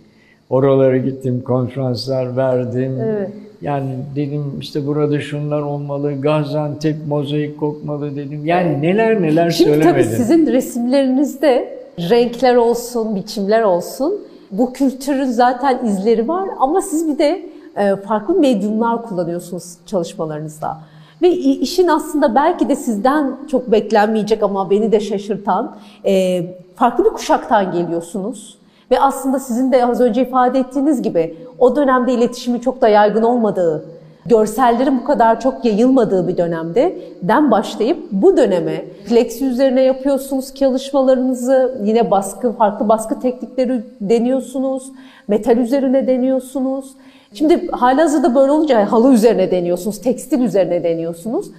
oralara 0.51 0.97
gittim, 0.97 1.43
konferanslar 1.45 2.37
verdim. 2.37 2.99
Evet. 3.03 3.31
Yani 3.63 3.89
dedim 4.17 4.45
işte 4.61 4.87
burada 4.87 5.21
şunlar 5.21 5.61
olmalı, 5.63 6.21
Gaziantep 6.21 6.97
mozaik 7.09 7.61
kokmalı 7.61 8.17
dedim. 8.17 8.47
Yani 8.47 8.83
neler 8.83 9.23
neler 9.23 9.51
Şimdi 9.51 9.71
söylemedim. 9.71 10.03
Şimdi 10.03 10.15
tabii 10.15 10.17
sizin 10.17 10.47
resimlerinizde 10.47 11.79
renkler 11.99 12.55
olsun, 12.55 13.17
biçimler 13.17 13.63
olsun 13.63 14.21
Bu 14.51 14.73
kültürün 14.73 15.25
zaten 15.25 15.87
izleri 15.87 16.29
var 16.29 16.49
ama 16.61 16.83
siz 16.83 17.09
bir 17.09 17.19
de 17.19 17.43
e, 17.77 17.97
farklı 17.97 18.35
medyumlar 18.35 19.03
kullanıyorsunuz 19.03 19.75
çalışmalarınızda. 19.87 20.81
Ve 21.23 21.31
işin 21.31 21.89
aslında 21.89 22.35
belki 22.35 22.69
de 22.69 22.77
sizden 22.77 23.37
çok 23.51 23.73
beklenmeyecek 23.73 24.43
ama 24.43 24.71
beni 24.71 24.93
de 24.93 25.01
şaşırtan 25.01 25.77
e, 26.05 26.43
farklı 26.77 27.05
bir 27.05 27.11
kuşaktan 27.11 27.73
geliyorsunuz. 27.73 28.59
Ve 28.91 29.01
aslında 29.01 29.39
sizin 29.39 29.73
de 29.73 29.87
az 29.87 30.01
önce 30.01 30.23
ifade 30.23 30.59
ettiğiniz 30.59 31.03
gibi 31.03 31.37
o 31.59 31.77
dönemde 31.77 32.13
iletişimi 32.13 32.61
çok 32.61 32.81
da 32.81 32.89
yaygın 32.89 33.23
olmadığı, 33.23 33.85
görsellerin 34.27 35.01
bu 35.01 35.05
kadar 35.05 35.41
çok 35.41 35.65
yayılmadığı 35.65 36.29
bir 36.29 36.37
dönemde 36.37 36.99
den 37.23 37.51
başlayıp 37.51 37.99
bu 38.13 38.37
döneme 38.37 38.85
plexi 39.09 39.47
üzerine 39.47 39.83
yapıyorsunuz 39.83 40.55
çalışmalarınızı, 40.55 41.81
yine 41.85 42.11
baskı, 42.11 42.53
farklı 42.53 42.89
baskı 42.89 43.21
teknikleri 43.21 43.83
deniyorsunuz, 44.01 44.93
metal 45.29 45.57
üzerine 45.57 46.07
deniyorsunuz. 46.07 46.95
Şimdi 47.35 47.69
halihazırda 47.71 48.35
böyle 48.35 48.53
olunca 48.53 48.93
halı 48.93 49.13
üzerine 49.13 49.51
deniyorsunuz, 49.51 50.01
tekstil 50.01 50.41
üzerine 50.41 50.85
deniyorsunuz. 50.85 51.51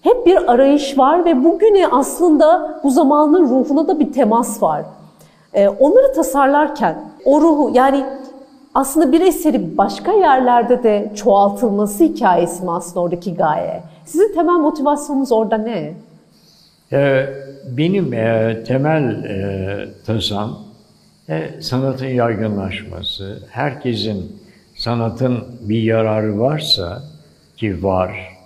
Hep 0.00 0.26
bir 0.26 0.52
arayış 0.52 0.98
var 0.98 1.24
ve 1.24 1.44
bugüne 1.44 1.86
aslında 1.88 2.80
bu 2.84 2.90
zamanın 2.90 3.48
ruhuna 3.48 3.88
da 3.88 4.00
bir 4.00 4.12
temas 4.12 4.62
var. 4.62 4.84
Ee, 5.54 5.68
onları 5.68 6.12
tasarlarken 6.14 6.96
o 7.24 7.40
ruhu 7.40 7.70
yani 7.74 8.04
aslında 8.74 9.12
bir 9.12 9.20
eseri 9.20 9.78
başka 9.78 10.12
yerlerde 10.12 10.82
de 10.82 11.12
çoğaltılması 11.16 12.04
hikayesi 12.04 12.64
mi 12.64 12.70
aslında 12.70 13.00
oradaki 13.00 13.34
gaye? 13.34 13.82
Sizin 14.04 14.34
temel 14.34 14.54
motivasyonunuz 14.54 15.32
orada 15.32 15.58
ne? 15.58 15.94
Ee, 16.92 17.26
benim 17.76 18.12
e, 18.12 18.56
temel 18.66 19.24
e, 19.24 19.88
tasam 20.06 20.58
e, 21.28 21.50
sanatın 21.60 22.06
yaygınlaşması. 22.06 23.38
Herkesin 23.50 24.45
sanatın 24.76 25.44
bir 25.60 25.82
yararı 25.82 26.40
varsa 26.40 27.02
ki 27.56 27.82
var, 27.82 28.36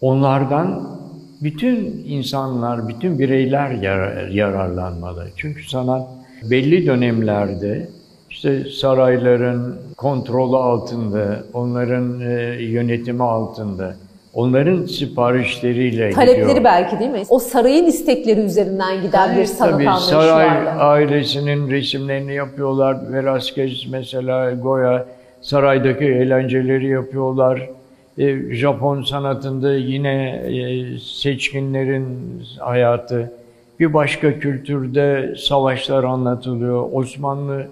onlardan 0.00 0.98
bütün 1.42 2.04
insanlar, 2.06 2.88
bütün 2.88 3.18
bireyler 3.18 3.70
yarar, 3.70 4.28
yararlanmalı. 4.28 5.26
Çünkü 5.36 5.68
sanat 5.68 6.08
belli 6.50 6.86
dönemlerde 6.86 7.88
işte 8.30 8.64
sarayların 8.80 9.76
kontrolü 9.96 10.56
altında, 10.56 11.38
onların 11.52 12.20
e, 12.20 12.32
yönetimi 12.62 13.22
altında, 13.22 13.94
onların 14.34 14.86
siparişleriyle 14.86 16.10
Talepleri 16.10 16.46
gidiyor. 16.46 16.64
belki 16.64 16.98
değil 16.98 17.10
mi? 17.10 17.22
O 17.28 17.38
sarayın 17.38 17.86
istekleri 17.86 18.40
üzerinden 18.40 19.02
giden 19.02 19.36
bir 19.36 19.44
sanat 19.44 19.72
Tabii 19.72 19.88
anlayışı 19.88 20.08
saray 20.08 20.46
vardı. 20.46 20.70
ailesinin 20.70 21.70
resimlerini 21.70 22.34
yapıyorlar. 22.34 23.12
Velasquez 23.12 23.86
mesela 23.90 24.50
Goya 24.52 25.06
saraydaki 25.42 26.04
eğlenceleri 26.04 26.86
yapıyorlar. 26.86 27.68
E, 28.18 28.54
Japon 28.54 29.02
sanatında 29.02 29.74
yine 29.74 30.42
e, 30.46 30.98
seçkinlerin 30.98 32.06
hayatı. 32.58 33.32
Bir 33.80 33.94
başka 33.94 34.38
kültürde 34.38 35.34
savaşlar 35.38 36.04
anlatılıyor. 36.04 36.88
Osmanlı 36.92 37.66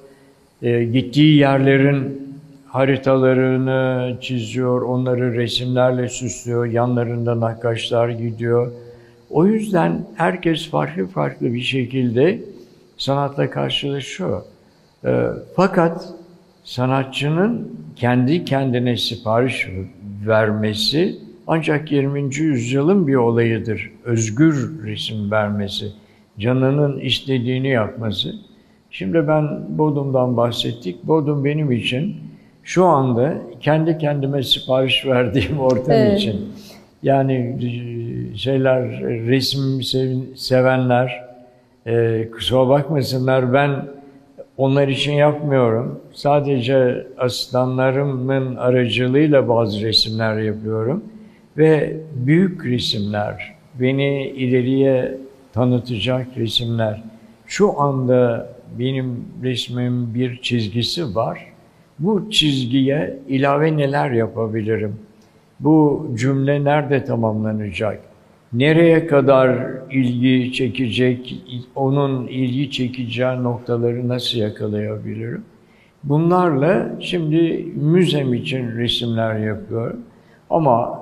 e, 0.62 0.84
gittiği 0.84 1.36
yerlerin 1.36 2.28
haritalarını 2.66 4.16
çiziyor, 4.20 4.82
onları 4.82 5.34
resimlerle 5.34 6.08
süslüyor, 6.08 6.66
yanlarında 6.66 7.40
nakkaşlar 7.40 8.08
gidiyor. 8.08 8.72
O 9.30 9.46
yüzden 9.46 10.06
herkes 10.16 10.70
farklı 10.70 11.06
farklı 11.06 11.54
bir 11.54 11.60
şekilde 11.60 12.40
sanatla 12.96 13.50
karşılaşıyor. 13.50 14.42
E, 15.04 15.26
fakat 15.56 16.14
sanatçının 16.68 17.78
kendi 17.96 18.44
kendine 18.44 18.96
sipariş 18.96 19.68
vermesi 20.26 21.18
ancak 21.46 21.92
20. 21.92 22.34
yüzyılın 22.34 23.06
bir 23.06 23.14
olayıdır. 23.14 23.90
Özgür 24.04 24.84
resim 24.84 25.30
vermesi, 25.30 25.86
canının 26.38 27.00
istediğini 27.00 27.68
yapması. 27.68 28.34
Şimdi 28.90 29.28
ben 29.28 29.44
Bodum'dan 29.78 30.36
bahsettik. 30.36 31.04
Bodum 31.04 31.44
benim 31.44 31.72
için 31.72 32.16
şu 32.62 32.84
anda 32.84 33.34
kendi 33.60 33.98
kendime 33.98 34.42
sipariş 34.42 35.06
verdiğim 35.06 35.58
ortam 35.60 35.94
Evet. 35.96 36.18
için. 36.18 36.52
Yani 37.02 37.34
e, 37.34 38.36
şeyler, 38.36 39.00
resim 39.02 39.82
sev- 39.82 40.36
sevenler 40.36 41.24
e, 41.86 42.28
kusura 42.32 42.68
bakmasınlar 42.68 43.52
ben 43.52 43.97
onlar 44.58 44.88
için 44.88 45.12
yapmıyorum. 45.12 46.00
Sadece 46.12 47.06
asistanlarımın 47.18 48.56
aracılığıyla 48.56 49.48
bazı 49.48 49.86
resimler 49.86 50.38
yapıyorum. 50.38 51.04
Ve 51.56 51.96
büyük 52.14 52.66
resimler, 52.66 53.54
beni 53.80 54.26
ileriye 54.28 55.18
tanıtacak 55.52 56.26
resimler. 56.36 57.02
Şu 57.46 57.80
anda 57.80 58.48
benim 58.78 59.24
resmimin 59.42 60.14
bir 60.14 60.42
çizgisi 60.42 61.14
var. 61.14 61.46
Bu 61.98 62.30
çizgiye 62.30 63.18
ilave 63.28 63.76
neler 63.76 64.10
yapabilirim? 64.10 64.96
Bu 65.60 66.08
cümle 66.14 66.64
nerede 66.64 67.04
tamamlanacak? 67.04 68.00
Nereye 68.52 69.06
kadar 69.06 69.58
ilgi 69.90 70.52
çekecek, 70.52 71.42
onun 71.74 72.26
ilgi 72.26 72.70
çekeceği 72.70 73.42
noktaları 73.42 74.08
nasıl 74.08 74.38
yakalayabilirim? 74.38 75.44
Bunlarla 76.04 76.90
şimdi 77.00 77.66
müzem 77.74 78.34
için 78.34 78.76
resimler 78.76 79.36
yapıyorum. 79.36 80.00
Ama 80.50 81.00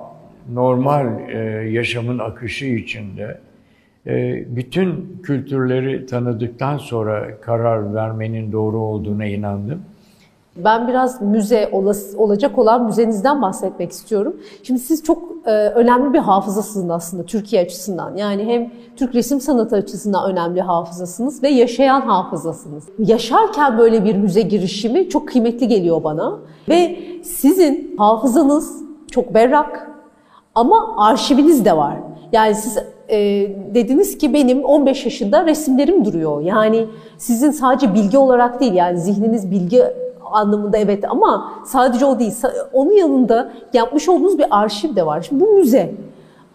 normal 0.53 1.29
e, 1.29 1.39
yaşamın 1.71 2.19
akışı 2.19 2.67
içinde 2.67 3.41
e, 4.07 4.45
bütün 4.57 5.19
kültürleri 5.23 6.07
tanıdıktan 6.07 6.79
sonra 6.79 7.41
karar 7.41 7.95
vermenin 7.95 8.53
doğru 8.53 8.79
olduğuna 8.79 9.25
inandım. 9.25 9.83
Ben 10.65 10.89
biraz 10.89 11.23
müze 11.23 11.71
olacak 12.19 12.59
olan 12.59 12.85
müzenizden 12.85 13.43
bahsetmek 13.43 13.91
istiyorum. 13.91 14.37
Şimdi 14.63 14.81
siz 14.81 15.05
çok 15.05 15.23
e, 15.47 15.51
önemli 15.51 16.13
bir 16.13 16.19
hafızasınız 16.19 16.91
aslında 16.91 17.23
Türkiye 17.23 17.63
açısından. 17.63 18.17
Yani 18.17 18.45
hem 18.45 18.71
Türk 18.97 19.15
resim 19.15 19.41
sanatı 19.41 19.77
açısından 19.77 20.31
önemli 20.31 20.61
hafızasınız 20.61 21.43
ve 21.43 21.49
yaşayan 21.49 22.01
hafızasınız. 22.01 22.85
Yaşarken 22.99 23.79
böyle 23.79 24.05
bir 24.05 24.17
müze 24.17 24.43
girişimi 24.43 25.09
çok 25.09 25.29
kıymetli 25.29 25.69
geliyor 25.69 26.05
bana. 26.05 26.39
Ve 26.69 26.99
sizin 27.25 27.97
hafızanız 27.99 28.83
çok 29.11 29.35
berrak 29.35 29.91
ama 30.55 30.95
arşiviniz 30.97 31.65
de 31.65 31.77
var. 31.77 31.97
Yani 32.33 32.55
siz 32.55 32.79
e, 33.09 33.17
dediniz 33.75 34.19
ki 34.19 34.35
benim 34.35 34.65
15 34.65 35.05
yaşında 35.05 35.47
resimlerim 35.47 36.05
duruyor. 36.05 36.41
Yani 36.41 36.87
sizin 37.19 37.51
sadece 37.51 37.95
bilgi 37.95 38.19
olarak 38.19 38.61
değil 38.61 38.73
yani 38.75 38.99
zihniniz 39.01 39.51
bilgi 39.51 39.83
anlamında 40.33 40.79
evet 40.79 41.05
ama 41.11 41.53
sadece 41.67 42.05
o 42.05 42.19
değil. 42.19 42.35
Onun 42.73 42.93
yanında 42.93 43.53
yapmış 43.73 44.09
olduğunuz 44.09 44.39
bir 44.39 44.47
arşiv 44.51 44.97
de 44.97 45.07
var. 45.07 45.21
Şimdi 45.29 45.41
bu 45.41 45.53
müze 45.53 45.95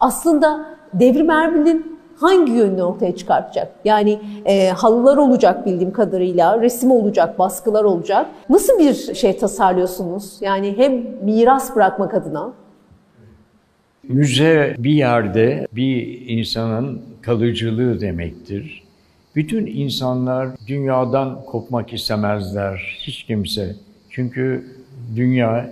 aslında 0.00 0.64
Devrim 0.94 1.30
Erbil'in 1.30 1.98
hangi 2.16 2.52
yönünü 2.52 2.82
ortaya 2.82 3.16
çıkartacak? 3.16 3.72
Yani 3.84 4.20
e, 4.44 4.68
halılar 4.68 5.16
olacak 5.16 5.66
bildiğim 5.66 5.92
kadarıyla, 5.92 6.60
resim 6.60 6.90
olacak, 6.90 7.38
baskılar 7.38 7.84
olacak. 7.84 8.26
Nasıl 8.50 8.78
bir 8.78 9.14
şey 9.14 9.36
tasarlıyorsunuz? 9.36 10.36
Yani 10.40 10.76
hem 10.76 10.92
miras 11.22 11.76
bırakmak 11.76 12.14
adına 12.14 12.52
Müze 14.08 14.76
bir 14.78 14.90
yerde 14.90 15.66
bir 15.72 16.22
insanın 16.28 17.02
kalıcılığı 17.22 18.00
demektir. 18.00 18.81
Bütün 19.36 19.66
insanlar 19.66 20.48
dünyadan 20.66 21.44
kopmak 21.44 21.92
istemezler. 21.92 22.98
Hiç 23.00 23.22
kimse. 23.22 23.76
Çünkü 24.10 24.64
dünya 25.16 25.70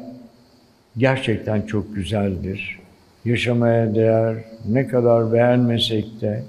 gerçekten 0.96 1.62
çok 1.62 1.94
güzeldir. 1.94 2.79
Yaşamaya 3.25 3.94
değer. 3.94 4.37
Ne 4.68 4.87
kadar 4.87 5.33
beğenmesek 5.33 6.20
de 6.20 6.42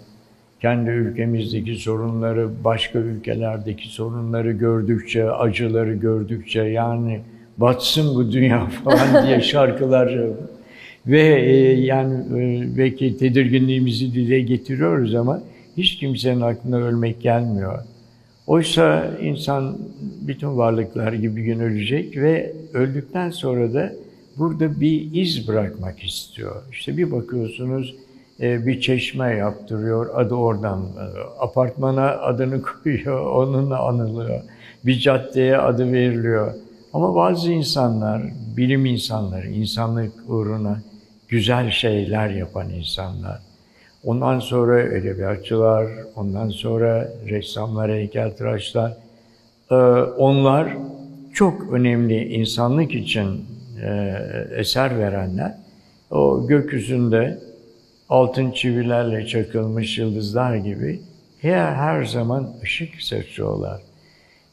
kendi 0.62 0.90
ülkemizdeki 0.90 1.76
sorunları, 1.76 2.50
başka 2.64 3.00
ülkelerdeki 3.00 3.90
sorunları 3.90 4.52
gördükçe, 4.52 5.32
acıları 5.32 5.94
gördükçe 5.94 6.62
yani 6.62 7.22
batsın 7.58 8.16
bu 8.16 8.32
dünya 8.32 8.66
falan 8.84 9.28
diye 9.28 9.42
şarkılar 9.52 10.18
ve 11.08 11.22
e, 11.22 11.82
yani 11.82 12.14
e, 12.14 12.78
belki 12.78 13.18
tedirginliğimizi 13.18 14.14
dile 14.14 14.40
getiriyoruz 14.40 15.16
ama 15.16 15.42
hiç 15.78 15.98
kimsenin 15.98 16.42
aklına 16.42 16.78
ölmek 16.78 17.22
gelmiyor. 17.22 17.80
Oysa 18.48 19.12
insan 19.22 19.78
bütün 20.22 20.58
varlıklar 20.58 21.14
gibi 21.14 21.44
gün 21.44 21.60
ölecek 21.60 22.18
ve 22.18 22.54
öldükten 22.74 23.30
sonra 23.30 23.74
da 23.74 23.94
burada 24.38 24.82
bir 24.82 25.14
iz 25.14 25.48
bırakmak 25.48 26.04
istiyor. 26.04 26.62
İşte 26.72 26.98
bir 26.98 27.12
bakıyorsunuz 27.12 27.96
e, 28.42 28.66
bir 28.66 28.82
çeşme 28.82 29.36
yaptırıyor, 29.36 30.10
adı 30.20 30.34
oradan. 30.34 30.82
e, 30.82 31.04
Apartmana 31.40 32.10
adını 32.10 32.62
koyuyor, 32.84 33.26
onunla 33.26 33.80
anılıyor. 33.88 34.42
bir 34.86 35.00
caddeye 35.00 35.58
adı 35.58 35.92
veriliyor. 35.92 36.54
Ama 36.94 37.16
bazı 37.16 37.52
insanlar, 37.52 38.22
bilim 38.58 38.86
insanları, 38.86 39.48
insanlık 39.48 40.14
uğruna 40.28 40.82
güzel 41.28 41.72
şeyler 41.72 42.30
yapan 42.30 42.70
insanlar. 42.70 43.51
Ondan 44.04 44.40
sonra 44.40 44.82
edebiyatçılar, 44.82 45.88
ondan 46.16 46.50
sonra 46.50 47.10
ressamlar, 47.30 47.92
heykeltıraşlar. 47.92 48.94
Ee, 49.72 49.76
onlar 50.18 50.78
çok 51.34 51.74
önemli 51.74 52.34
insanlık 52.34 52.96
için 52.96 53.46
e, 53.84 54.18
eser 54.58 55.00
verenler. 55.00 55.58
O 56.12 56.48
gökyüzünde 56.48 57.40
altın 58.10 58.52
çivilerle 58.52 59.28
çakılmış 59.28 59.98
yıldızlar 59.98 60.56
gibi 60.56 61.02
her, 61.42 61.74
her 61.74 62.06
zaman 62.06 62.54
ışık 62.64 63.02
saçıyorlar. 63.02 63.82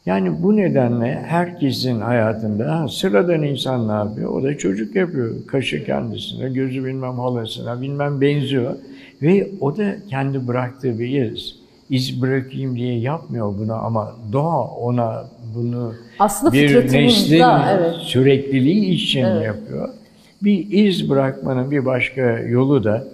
Yani 0.06 0.42
bu 0.42 0.56
nedenle 0.56 1.22
herkesin 1.26 2.00
hayatında 2.00 2.80
ha, 2.80 2.88
sıradan 2.88 3.42
insan 3.42 3.88
ne 3.88 3.92
yapıyor? 3.92 4.30
O 4.30 4.42
da 4.42 4.58
çocuk 4.58 4.96
yapıyor. 4.96 5.34
Kaşı 5.46 5.84
kendisine, 5.84 6.48
gözü 6.48 6.84
bilmem 6.84 7.18
halasına, 7.18 7.82
bilmem 7.82 8.20
benziyor. 8.20 8.76
Ve 9.22 9.48
o 9.60 9.76
da 9.76 9.96
kendi 10.10 10.48
bıraktığı 10.48 10.98
bir 10.98 11.22
iz. 11.22 11.56
İz 11.90 12.22
bırakayım 12.22 12.76
diye 12.76 12.98
yapmıyor 12.98 13.54
bunu 13.58 13.72
ama 13.74 14.12
doğa 14.32 14.64
ona 14.64 15.24
bunu 15.54 15.94
Aslında 16.18 16.52
bir 16.52 16.92
neslin 16.92 17.44
evet. 17.70 17.94
sürekliliği 17.96 18.90
için 18.90 19.24
Evet. 19.24 19.46
yapıyor. 19.46 19.88
Bir 20.42 20.66
iz 20.70 21.10
bırakmanın 21.10 21.70
bir 21.70 21.84
başka 21.84 22.20
yolu 22.38 22.84
da 22.84 23.04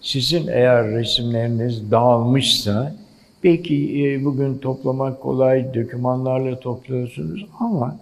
sizin 0.00 0.46
eğer 0.46 0.86
resimleriniz 0.90 1.90
dağılmışsa 1.90 2.94
belki 3.44 4.04
e, 4.04 4.24
bugün 4.24 4.58
toplamak 4.58 5.20
kolay, 5.20 5.74
dokümanlarla 5.74 6.60
topluyorsunuz 6.60 7.46
ama 7.60 7.96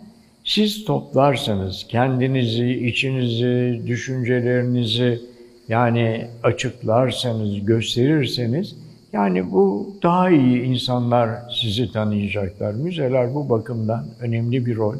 siz 0.44 0.84
toplarsanız 0.84 1.86
kendinizi, 1.88 2.70
içinizi, 2.70 3.82
düşüncelerinizi 3.86 5.20
yani 5.68 6.26
açıklarsanız, 6.42 7.64
gösterirseniz 7.64 8.76
yani 9.12 9.52
bu 9.52 9.96
daha 10.02 10.30
iyi 10.30 10.62
insanlar 10.62 11.30
sizi 11.62 11.92
tanıyacaklar. 11.92 12.74
Müzeler 12.74 13.34
bu 13.34 13.48
bakımdan 13.48 14.06
önemli 14.20 14.66
bir 14.66 14.76
rol 14.76 14.96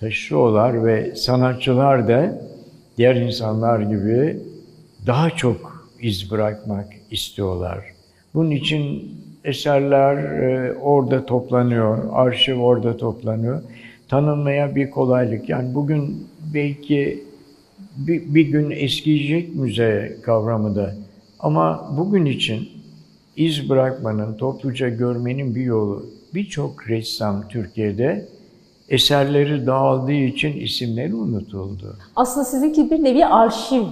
taşıyorlar 0.00 0.84
ve 0.84 1.16
sanatçılar 1.16 2.08
da 2.08 2.42
diğer 2.96 3.16
insanlar 3.16 3.80
gibi 3.80 4.40
daha 5.06 5.30
çok 5.30 5.88
iz 6.00 6.30
bırakmak 6.30 6.86
istiyorlar. 7.10 7.84
Bunun 8.34 8.50
için 8.50 9.14
eserler 9.44 10.16
e, 10.16 10.74
orada 10.78 11.26
toplanıyor, 11.26 11.98
arşiv 12.12 12.56
orada 12.56 12.96
toplanıyor. 12.96 13.62
Tanınmaya 14.08 14.74
bir 14.74 14.90
kolaylık. 14.90 15.48
Yani 15.48 15.74
bugün 15.74 16.28
belki 16.54 17.24
bir, 17.96 18.34
bir 18.34 18.48
gün 18.48 18.70
eskiyecek 18.70 19.54
müze 19.54 20.16
kavramı 20.22 20.76
da. 20.76 20.94
Ama 21.40 21.90
bugün 21.96 22.24
için 22.24 22.68
iz 23.36 23.70
bırakmanın, 23.70 24.36
topluca 24.36 24.88
görmenin 24.88 25.54
bir 25.54 25.62
yolu. 25.62 26.06
Birçok 26.34 26.88
ressam 26.88 27.48
Türkiye'de 27.48 28.28
eserleri 28.88 29.66
dağıldığı 29.66 30.12
için 30.12 30.60
isimleri 30.60 31.14
unutuldu. 31.14 31.96
Aslında 32.16 32.44
sizinki 32.44 32.90
bir 32.90 33.04
nevi 33.04 33.26
arşiv 33.26 33.82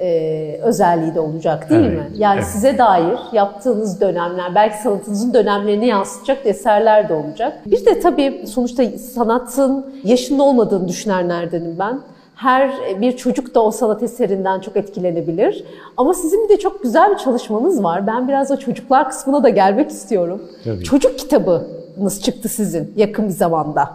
e, 0.00 0.60
özelliği 0.62 1.14
de 1.14 1.20
olacak 1.20 1.70
değil 1.70 1.84
Evet, 1.84 1.98
mi? 1.98 2.06
Yani 2.18 2.38
evet. 2.38 2.48
size 2.48 2.78
dair 2.78 3.18
yaptığınız 3.32 4.00
dönemler, 4.00 4.54
belki 4.54 4.82
sanatınızın 4.82 5.34
dönemlerini 5.34 5.86
yansıtacak 5.86 6.46
eserler 6.46 7.08
de 7.08 7.14
olacak. 7.14 7.58
Bir 7.66 7.86
de 7.86 8.00
tabii 8.00 8.44
sonuçta 8.46 8.84
sanatın 8.98 9.94
yaşında 10.04 10.42
olmadığını 10.42 10.88
düşünenlerdenim 10.88 11.76
ben. 11.78 12.00
Her 12.34 12.72
bir 13.00 13.16
çocuk 13.16 13.54
da 13.54 13.62
o 13.64 13.70
sanat 13.70 14.02
eserinden 14.02 14.60
çok 14.60 14.76
etkilenebilir. 14.76 15.64
Ama 15.96 16.14
sizin 16.14 16.44
bir 16.44 16.48
de 16.48 16.58
çok 16.58 16.82
güzel 16.82 17.10
bir 17.10 17.16
çalışmanız 17.16 17.82
var. 17.82 18.06
Ben 18.06 18.28
biraz 18.28 18.50
o 18.50 18.56
çocuklar 18.56 19.08
kısmına 19.08 19.42
da 19.42 19.48
gelmek 19.48 19.90
istiyorum. 19.90 20.42
Tabii. 20.64 20.84
Çocuk 20.84 21.18
kitabınız 21.18 22.22
çıktı 22.22 22.48
sizin 22.48 22.92
yakın 22.96 23.24
bir 23.28 23.32
zamanda. 23.32 23.90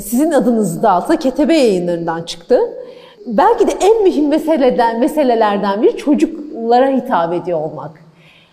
Sizin 0.00 0.30
adınız 0.30 0.82
da 0.82 0.90
altında 0.90 1.18
Ketebe 1.18 1.54
yayınlarından 1.56 2.22
çıktı. 2.22 2.60
Belki 3.26 3.66
de 3.66 3.72
en 3.80 4.02
mühim 4.02 4.28
meseleden, 4.28 5.00
meselelerden 5.00 5.82
biri 5.82 5.96
çocuklara 5.96 6.96
hitap 6.96 7.32
ediyor 7.34 7.60
olmak. 7.60 8.04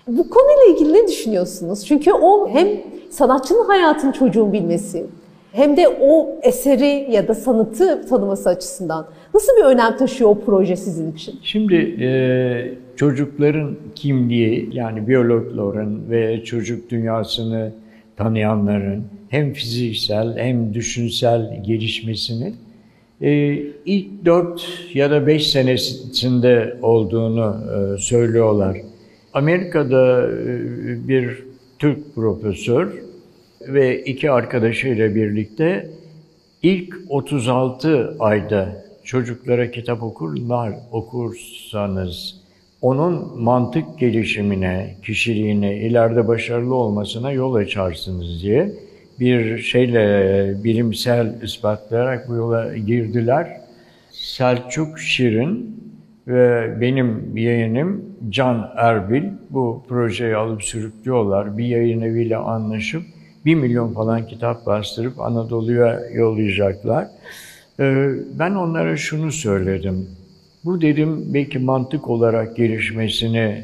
Bu 0.07 0.29
konuyla 0.29 0.75
ilgili 0.75 0.93
ne 0.93 1.07
düşünüyorsunuz? 1.07 1.85
Çünkü 1.85 2.11
o 2.11 2.49
hem 2.49 2.67
sanatçının 3.09 3.65
hayatını 3.65 4.11
çocuğun 4.13 4.53
bilmesi, 4.53 5.05
hem 5.51 5.77
de 5.77 5.87
o 5.87 6.29
eseri 6.41 7.07
ya 7.11 7.27
da 7.27 7.33
sanatı 7.33 8.07
tanıması 8.09 8.49
açısından 8.49 9.07
nasıl 9.33 9.51
bir 9.57 9.63
önem 9.63 9.97
taşıyor 9.97 10.29
o 10.29 10.39
proje 10.39 10.75
sizin 10.75 11.11
için? 11.11 11.39
Şimdi 11.43 11.75
e, 11.75 12.09
çocukların 12.95 13.75
kimliği 13.95 14.69
yani 14.73 15.07
biyologların 15.07 16.09
ve 16.09 16.43
çocuk 16.43 16.89
dünyasını 16.89 17.71
tanıyanların 18.17 19.03
hem 19.29 19.53
fiziksel 19.53 20.37
hem 20.37 20.73
düşünsel 20.73 21.63
gelişmesini 21.67 22.53
e, 23.21 23.53
ilk 23.85 24.25
4 24.25 24.89
ya 24.93 25.11
da 25.11 25.27
5 25.27 25.51
senesinde 25.51 26.77
olduğunu 26.81 27.57
e, 27.71 27.97
söylüyorlar. 27.97 28.77
Amerika'da 29.33 30.27
e, 30.27 31.07
bir 31.07 31.43
Türk 31.79 32.15
profesör 32.15 33.03
ve 33.61 34.03
iki 34.03 34.31
arkadaşıyla 34.31 35.15
birlikte 35.15 35.89
ilk 36.63 36.95
36 37.09 38.15
ayda 38.19 38.83
çocuklara 39.03 39.71
kitap 39.71 40.03
okurlar 40.03 40.73
okursanız 40.91 42.35
onun 42.81 43.41
mantık 43.43 43.99
gelişimine, 43.99 44.95
kişiliğine, 45.05 45.77
ileride 45.77 46.27
başarılı 46.27 46.75
olmasına 46.75 47.31
yol 47.31 47.53
açarsınız 47.53 48.43
diye 48.43 48.71
bir 49.19 49.57
şeyle 49.57 50.53
bilimsel 50.63 51.41
ispatlayarak 51.41 52.29
bu 52.29 52.35
yola 52.35 52.77
girdiler. 52.77 53.61
Selçuk 54.11 54.99
Şirin 54.99 55.77
ve 56.27 56.81
benim 56.81 57.37
yeğenim 57.37 58.05
Can 58.29 58.69
Erbil 58.75 59.23
bu 59.49 59.83
projeyi 59.89 60.35
alıp 60.35 60.63
sürüklüyorlar. 60.63 61.57
Bir 61.57 61.65
yayın 61.65 62.01
eviyle 62.01 62.37
anlaşıp 62.37 63.03
bir 63.45 63.55
milyon 63.55 63.93
falan 63.93 64.27
kitap 64.27 64.65
bastırıp 64.65 65.19
Anadolu'ya 65.19 65.99
yollayacaklar. 66.13 67.07
Ee, 67.79 68.09
Ben 68.39 68.51
onlara 68.51 68.97
şunu 68.97 69.31
söyledim. 69.31 70.07
Bu 70.65 70.81
dedim 70.81 71.33
belki 71.33 71.59
mantık 71.59 72.09
olarak 72.09 72.55
gelişmesini 72.57 73.63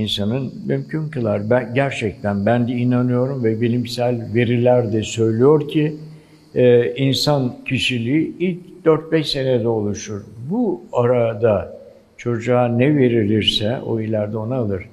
insanın 0.00 0.52
mümkün 0.66 1.08
kılar. 1.08 1.50
Ben, 1.50 1.74
gerçekten 1.74 2.46
ben 2.46 2.68
de 2.68 2.72
inanıyorum 2.72 3.44
ve 3.44 3.60
bilimsel 3.60 4.28
veriler 4.34 4.92
de 4.92 5.02
söylüyor 5.02 5.68
ki 5.68 5.96
e, 6.54 6.94
insan 6.94 7.64
kişiliği 7.64 8.36
ilk 8.38 8.58
4-5 8.84 9.24
senede 9.24 9.68
oluşur. 9.68 10.22
Bu 10.50 10.82
arada 10.92 11.80
çocuğa 12.16 12.68
ne 12.68 12.96
verilirse 12.96 13.78
o 13.86 14.00
ileride 14.00 14.36
onu 14.36 14.54
alır. 14.54 14.84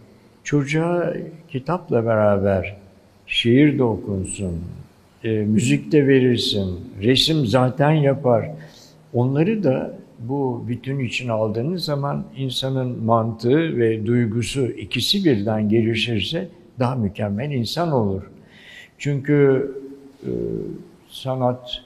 Çocuğa 0.44 1.14
kitapla 1.50 2.06
beraber 2.06 2.76
şiir 3.28 3.78
de 3.78 3.84
okunsun, 3.84 4.62
e, 5.24 5.30
müzik 5.30 5.92
de 5.92 6.08
verirsin, 6.08 6.80
resim 7.04 7.46
zaten 7.46 7.92
yapar. 7.92 8.52
Onları 9.14 9.64
da 9.64 9.94
bu 10.20 10.66
bütün 10.68 11.00
için 11.00 11.28
aldığınız 11.28 11.86
zaman 11.86 12.26
insanın 12.38 13.04
mantığı 13.04 13.78
ve 13.78 14.06
duygusu 14.06 14.66
ikisi 14.68 15.26
birden 15.26 15.70
gelişirse 15.70 16.48
daha 16.80 16.96
mükemmel 16.96 17.52
insan 17.52 17.92
olur. 17.92 18.22
Çünkü 18.98 19.72
e, 20.24 20.32
sanat 21.10 21.82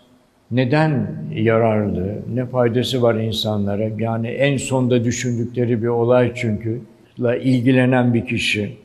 neden 0.52 1.15
yararlı, 1.34 2.20
ne 2.34 2.46
faydası 2.46 3.02
var 3.02 3.15
insanlara? 3.15 3.89
Yani 4.00 4.28
en 4.28 4.58
sonda 4.58 5.04
düşündükleri 5.04 5.82
bir 5.82 5.88
olay 5.88 6.32
çünkü. 6.36 6.82
La 7.20 7.36
ilgilenen 7.36 8.13
bir 8.13 8.26
kişi, 8.26 8.78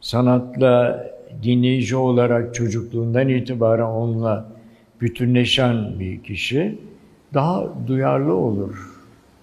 sanatla 0.00 1.06
dinleyici 1.42 1.96
olarak 1.96 2.54
çocukluğundan 2.54 3.28
itibaren 3.28 3.84
onunla 3.84 4.52
bütünleşen 5.00 6.00
bir 6.00 6.22
kişi 6.22 6.78
daha 7.34 7.64
duyarlı 7.86 8.34
olur, 8.34 8.90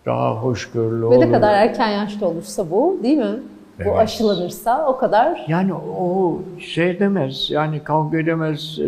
daha 0.06 0.36
hoşgörülü 0.36 1.02
Ve 1.02 1.06
olur. 1.06 1.20
ne 1.20 1.32
kadar 1.32 1.54
erken 1.54 1.90
yaşta 1.90 2.26
olursa 2.28 2.72
bu 2.72 3.00
değil 3.04 3.18
mi? 3.18 3.40
Bu 3.80 3.84
Evet. 3.90 4.00
aşılanırsa 4.00 4.88
o 4.88 4.98
kadar 4.98 5.46
Yani 5.48 5.74
o 5.74 6.42
şey 6.60 7.00
demez, 7.00 7.50
yani 7.52 7.84
kavga 7.84 8.20
edemez, 8.20 8.80
e, 8.80 8.86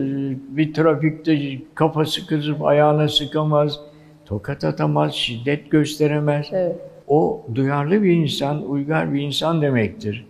bir 0.57 0.73
trafikte 0.73 1.39
kafası 1.75 2.27
kızıp 2.27 2.63
ayağına 2.65 3.07
sıkamaz, 3.07 3.79
tokat 4.25 4.63
atamaz, 4.63 5.13
şiddet 5.13 5.71
gösteremez. 5.71 6.47
evet. 6.51 6.75
O 7.07 7.41
duyarlı 7.55 8.03
bir 8.03 8.11
insan, 8.11 8.69
uygar 8.69 9.13
bir 9.13 9.21
insan 9.21 9.61
demektir. 9.61 10.25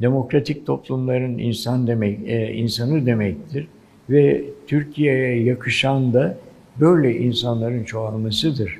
Demokratik 0.00 0.66
toplumların 0.66 1.38
insan 1.38 1.86
demek, 1.86 2.18
e, 2.28 2.52
insanı 2.54 3.06
demektir. 3.06 3.68
ve 4.10 4.44
Türkiye'ye 4.66 5.42
yakışan 5.44 6.14
da 6.14 6.34
böyle 6.80 7.18
insanların 7.18 7.84
çoğalmasıdır. 7.84 8.78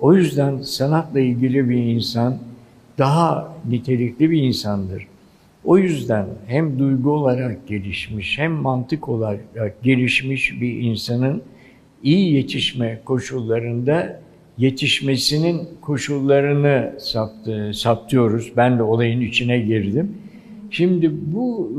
O 0.00 0.14
yüzden 0.14 0.62
sanatla 0.62 1.20
ilgili 1.20 1.68
bir 1.68 1.76
insan 1.76 2.38
daha 2.98 3.56
nitelikli 3.68 4.30
bir 4.30 4.42
insandır. 4.42 5.06
O 5.64 5.78
yüzden 5.78 6.26
hem 6.46 6.78
duygu 6.78 7.10
olarak 7.10 7.68
gelişmiş 7.68 8.38
hem 8.38 8.52
mantık 8.52 9.08
olarak 9.08 9.82
gelişmiş 9.82 10.60
bir 10.60 10.80
insanın 10.80 11.42
iyi 12.02 12.34
yetişme 12.34 13.00
koşullarında 13.04 14.20
yetişmesinin 14.58 15.68
koşullarını 15.80 16.92
saptı, 16.98 17.70
saptıyoruz. 17.74 18.52
Ben 18.56 18.78
de 18.78 18.82
olayın 18.82 19.20
içine 19.20 19.58
girdim. 19.58 20.12
Şimdi 20.70 21.12
bu 21.12 21.70
e, 21.72 21.76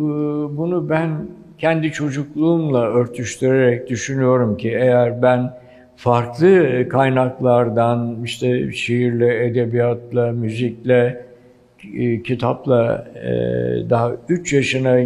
bunu 0.57 0.89
ben 0.89 1.27
kendi 1.57 1.91
çocukluğumla 1.91 2.87
örtüştürerek 2.87 3.89
düşünüyorum 3.89 4.57
ki 4.57 4.69
eğer 4.69 5.21
ben 5.21 5.53
farklı 5.95 6.89
kaynaklardan 6.89 8.17
işte 8.23 8.71
şiirle, 8.71 9.45
edebiyatla, 9.45 10.31
müzikle, 10.31 11.25
e, 11.97 12.23
kitapla 12.23 13.07
e, 13.15 13.29
daha 13.89 14.11
3 14.29 14.53
yaşına 14.53 14.99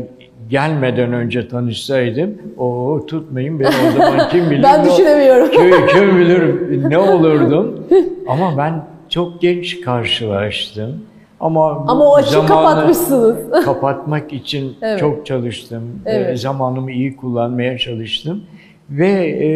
gelmeden 0.50 1.14
önce 1.14 1.48
tanışsaydım 1.48 2.38
o 2.58 3.00
tutmayın 3.08 3.60
beni 3.60 3.68
o 3.68 3.92
zaman 3.92 4.30
kim 4.32 4.52
bilir 4.52 4.64
ben 4.64 4.86
düşünemiyorum. 4.86 5.52
Kim, 5.52 5.88
kim 5.88 6.18
bilir 6.18 6.44
ne 6.90 6.98
olurdum. 7.12 7.88
Ama 8.28 8.58
ben 8.58 8.86
çok 9.10 9.42
genç 9.42 9.82
karşılaştım. 9.82 11.02
Ama, 11.42 11.86
Ama 11.88 12.06
o 12.06 12.16
açığı 12.16 12.46
kapatmışsınız. 12.46 13.36
kapatmak 13.66 14.34
için 14.34 14.76
Evet. 14.82 15.00
çok 15.00 15.26
çalıştım. 15.26 15.84
Evet. 16.06 16.30
Ee, 16.30 16.38
zamanımı 16.38 16.92
iyi 16.92 17.16
kullanmaya 17.16 17.78
çalıştım. 17.78 18.44
Ve 18.90 19.10
e, 19.28 19.50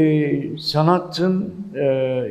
sanatın 0.57 1.53
e, 1.75 1.83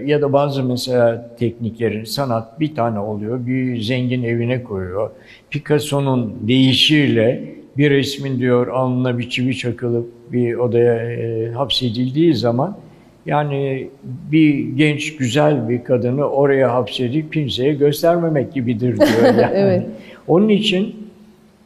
ya 0.07 0.23
da 0.23 0.33
bazı 0.33 0.63
mesela 0.65 1.31
tekniklerin 1.39 2.05
sanat 2.05 2.61
bir 2.61 2.75
tane 2.75 2.99
oluyor. 2.99 3.47
Bir 3.47 3.81
zengin 3.83 4.23
evine 4.23 4.63
koyuyor. 4.63 5.11
Picasso'nun 5.51 6.35
deyişiyle 6.49 7.55
bir 7.77 7.91
resmin 7.91 8.39
diyor 8.39 8.67
alnına 8.69 9.19
bir 9.19 9.31
çivi 9.31 9.57
çakılıp 9.57 10.11
bir 10.33 10.55
odaya 10.55 10.95
e, 11.13 11.51
hapsedildiği 11.53 12.35
zaman 12.35 12.77
yani 13.27 13.89
bir 14.05 14.69
genç 14.77 15.17
güzel 15.17 15.69
bir 15.69 15.85
kadını 15.85 16.25
oraya 16.25 16.75
hapsedip 16.75 17.33
kimseye 17.33 17.75
göstermemek 17.75 18.53
gibidir 18.53 18.97
diyor. 18.97 19.35
Yani. 19.41 19.53
Evet. 19.55 19.87
Onun 20.29 20.49
için 20.49 20.97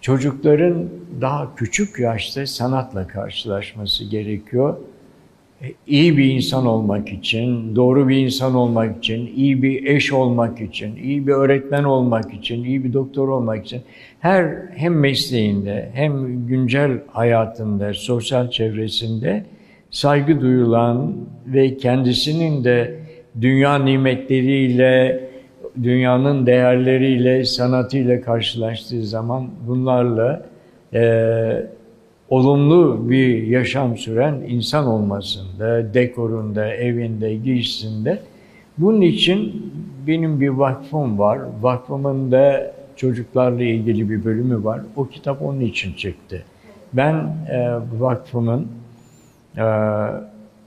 çocukların 0.01 0.89
daha 1.21 1.55
küçük 1.57 1.99
yaşta 1.99 2.47
sanatla 2.47 3.07
karşılaşması 3.07 4.05
gerekiyor. 4.05 4.77
E, 5.63 5.67
İyi 5.87 6.17
bir 6.17 6.25
insan 6.25 6.67
olmak 6.67 7.09
için, 7.13 7.77
doğru 7.77 8.09
bir 8.09 8.17
insan 8.17 8.55
olmak 8.55 8.99
için, 8.99 9.31
iyi 9.37 9.63
bir 9.63 9.87
eş 9.87 10.13
olmak 10.13 10.61
için, 10.61 10.97
iyi 10.97 11.27
bir 11.27 11.33
öğretmen 11.33 11.85
olmak 11.85 12.35
için, 12.35 12.65
iyi 12.65 12.85
bir 12.85 12.93
doktor 12.93 13.29
olmak 13.29 13.67
için 13.67 13.83
her 14.21 14.57
hem 14.77 15.01
mesleğinde 15.01 15.91
hem 15.95 16.47
güncel 16.47 16.91
hayatında, 17.07 17.95
sosyal 17.95 18.51
çevresinde 18.51 19.45
saygı 19.91 20.41
duyulan 20.41 21.15
ve 21.47 21.77
kendisinin 21.77 22.65
de 22.65 22.99
dünya 23.41 23.79
nimetleriyle, 23.79 25.29
dünyanın 25.83 26.47
değerleriyle, 26.47 27.45
sanatıyla 27.45 28.21
karşılaştığı 28.21 29.05
zaman 29.05 29.49
bunlarla 29.67 30.47
eee 30.93 31.67
olumlu 32.31 33.11
bir 33.11 33.43
yaşam 33.43 33.97
süren 33.97 34.35
insan 34.49 34.87
olmasında, 34.87 35.95
dekorunda, 35.95 36.75
evinde, 36.75 37.35
giysisinde. 37.35 38.19
Bunun 38.79 39.01
için 39.01 39.73
benim 40.07 40.41
bir 40.41 40.49
vakfım 40.49 41.19
var. 41.19 41.39
Vakfımın 41.61 42.33
da 42.33 42.75
çocuklarla 42.97 43.63
ilgili 43.63 44.11
bir 44.11 44.25
bölümü 44.25 44.65
var. 44.65 44.81
O 44.97 45.09
kitap 45.09 45.43
onun 45.43 45.61
için 45.61 45.93
çıktı. 45.93 46.43
Ben 46.93 47.15
e, 47.51 47.75
vakfımın 47.99 48.61
e, 48.63 48.67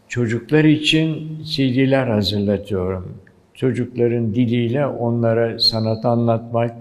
çocuklar 0.08 0.64
için 0.64 1.40
CD'ler 1.44 2.08
hazırlatıyorum. 2.08 3.18
Çocukların 3.54 4.36
diliyle 4.36 4.86
onlara 4.86 5.60
sanat 5.60 6.06
anlatmak, 6.06 6.72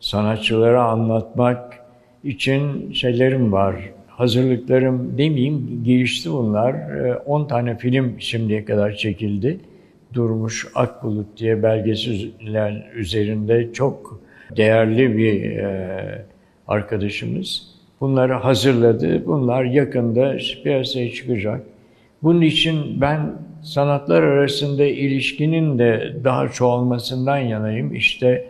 sanatçılara 0.00 0.84
anlatmak 0.84 1.78
için 2.24 2.92
şeylerim 2.92 3.52
var. 3.52 3.76
Hazırlıklarım 4.06 5.18
demeyeyim, 5.18 5.84
gelişti 5.84 6.32
bunlar. 6.32 6.74
E, 6.74 7.16
10 7.16 7.48
tane 7.48 7.78
film 7.78 8.14
şimdiye 8.18 8.64
kadar 8.64 8.92
çekildi. 8.92 9.60
Durmuş 10.14 10.66
Akbulut 10.74 11.38
diye 11.38 11.62
belgeseller 11.62 12.90
üzerinde 12.94 13.72
çok 13.72 14.20
değerli 14.56 15.16
bir 15.16 15.56
e, 15.56 16.24
arkadaşımız. 16.68 17.71
Bunları 18.02 18.32
hazırladı. 18.32 19.26
Bunlar 19.26 19.64
yakında 19.64 20.36
piyasaya 20.64 21.10
çıkacak. 21.10 21.60
Bunun 22.22 22.40
için 22.40 23.00
ben 23.00 23.32
sanatlar 23.62 24.22
arasında 24.22 24.84
ilişkinin 24.84 25.78
de 25.78 26.16
daha 26.24 26.48
çoğalmasından 26.48 27.38
yanayım. 27.38 27.94
İşte 27.94 28.48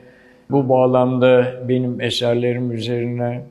bu 0.51 0.69
bağlamda 0.69 1.55
benim 1.69 2.01
eserlerim 2.01 2.73
üzerine 2.73 3.43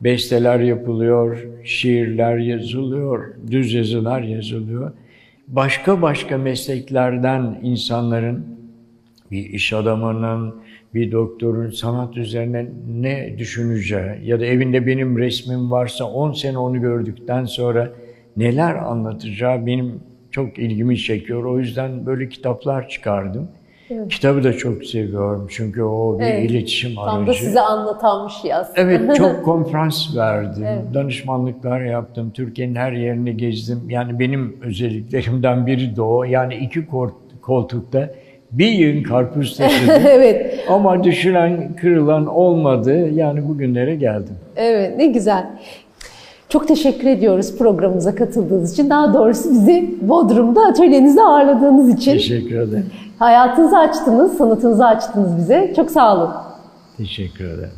besteler 0.00 0.60
yapılıyor, 0.60 1.46
şiirler 1.64 2.36
yazılıyor, 2.36 3.34
düz 3.50 3.72
yazılar 3.72 4.20
yazılıyor. 4.22 4.92
Başka 5.48 6.02
başka 6.02 6.38
mesleklerden 6.38 7.60
insanların, 7.62 8.46
bir 9.30 9.50
iş 9.50 9.72
adamının, 9.72 10.54
bir 10.94 11.12
doktorun 11.12 11.70
sanat 11.70 12.16
üzerine 12.16 12.66
ne 13.00 13.38
düşüneceği 13.38 14.10
ya 14.24 14.40
da 14.40 14.44
evinde 14.44 14.86
benim 14.86 15.18
resmim 15.18 15.70
varsa 15.70 16.04
10 16.04 16.32
sene 16.32 16.58
onu 16.58 16.80
gördükten 16.80 17.44
sonra 17.44 17.90
neler 18.36 18.74
anlatacağı 18.74 19.66
benim 19.66 20.00
çok 20.30 20.58
ilgimi 20.58 20.98
çekiyor. 20.98 21.44
O 21.44 21.58
yüzden 21.58 22.06
böyle 22.06 22.28
kitaplar 22.28 22.88
çıkardım. 22.88 23.48
Evet. 23.90 24.08
Kitabı 24.08 24.44
da 24.44 24.52
çok 24.52 24.84
seviyorum 24.84 25.46
çünkü 25.50 25.82
o 25.82 26.18
bir 26.18 26.24
Evet. 26.24 26.50
iletişim 26.50 26.98
aracı. 26.98 27.16
Tam 27.16 27.26
da 27.26 27.34
size 27.34 27.60
anlatan 27.60 28.26
bir 28.28 28.32
şey 28.32 28.54
aslında. 28.54 28.80
Evet 28.80 29.16
çok 29.16 29.44
konferans 29.44 30.16
verdim, 30.16 30.66
danışmanlıklar 30.94 31.80
yaptım, 31.80 32.30
Türkiye'nin 32.30 32.74
her 32.74 32.92
yerini 32.92 33.36
gezdim. 33.36 33.78
Yani 33.88 34.18
benim 34.18 34.56
özelliklerimden 34.62 35.66
biri 35.66 35.96
de 35.96 36.02
o. 36.02 36.24
Yani 36.24 36.54
iki 36.54 36.86
kol- 36.86 37.10
koltukta 37.40 38.10
bir 38.52 38.68
yığın 38.68 39.02
karpuz 39.02 39.56
taşıdım. 39.56 39.94
evet. 40.06 40.64
Ama 40.68 41.04
düşüren, 41.04 41.76
kırılan 41.80 42.26
olmadı. 42.26 43.08
Yani 43.08 43.48
bugünlere 43.48 43.94
geldim. 43.96 44.34
Evet, 44.56 44.96
ne 44.96 45.06
güzel. 45.06 45.46
Çok 46.48 46.68
teşekkür 46.68 47.08
ediyoruz 47.08 47.58
programımıza 47.58 48.14
katıldığınız 48.14 48.72
için. 48.72 48.90
Daha 48.90 49.14
doğrusu 49.14 49.50
bizi 49.50 49.94
Bodrum'da 50.02 50.60
atölyenizde 50.66 51.22
ağırladığınız 51.22 51.88
için. 51.94 52.12
Teşekkür 52.12 52.60
ederim. 52.60 52.86
Hayatınızı 53.18 53.78
açtınız, 53.78 54.36
sanatınızı 54.36 54.86
açtınız 54.86 55.36
bize. 55.36 55.72
Çok 55.76 55.90
sağ 55.90 56.16
olun. 56.16 56.30
Teşekkür 56.96 57.44
ederim. 57.44 57.70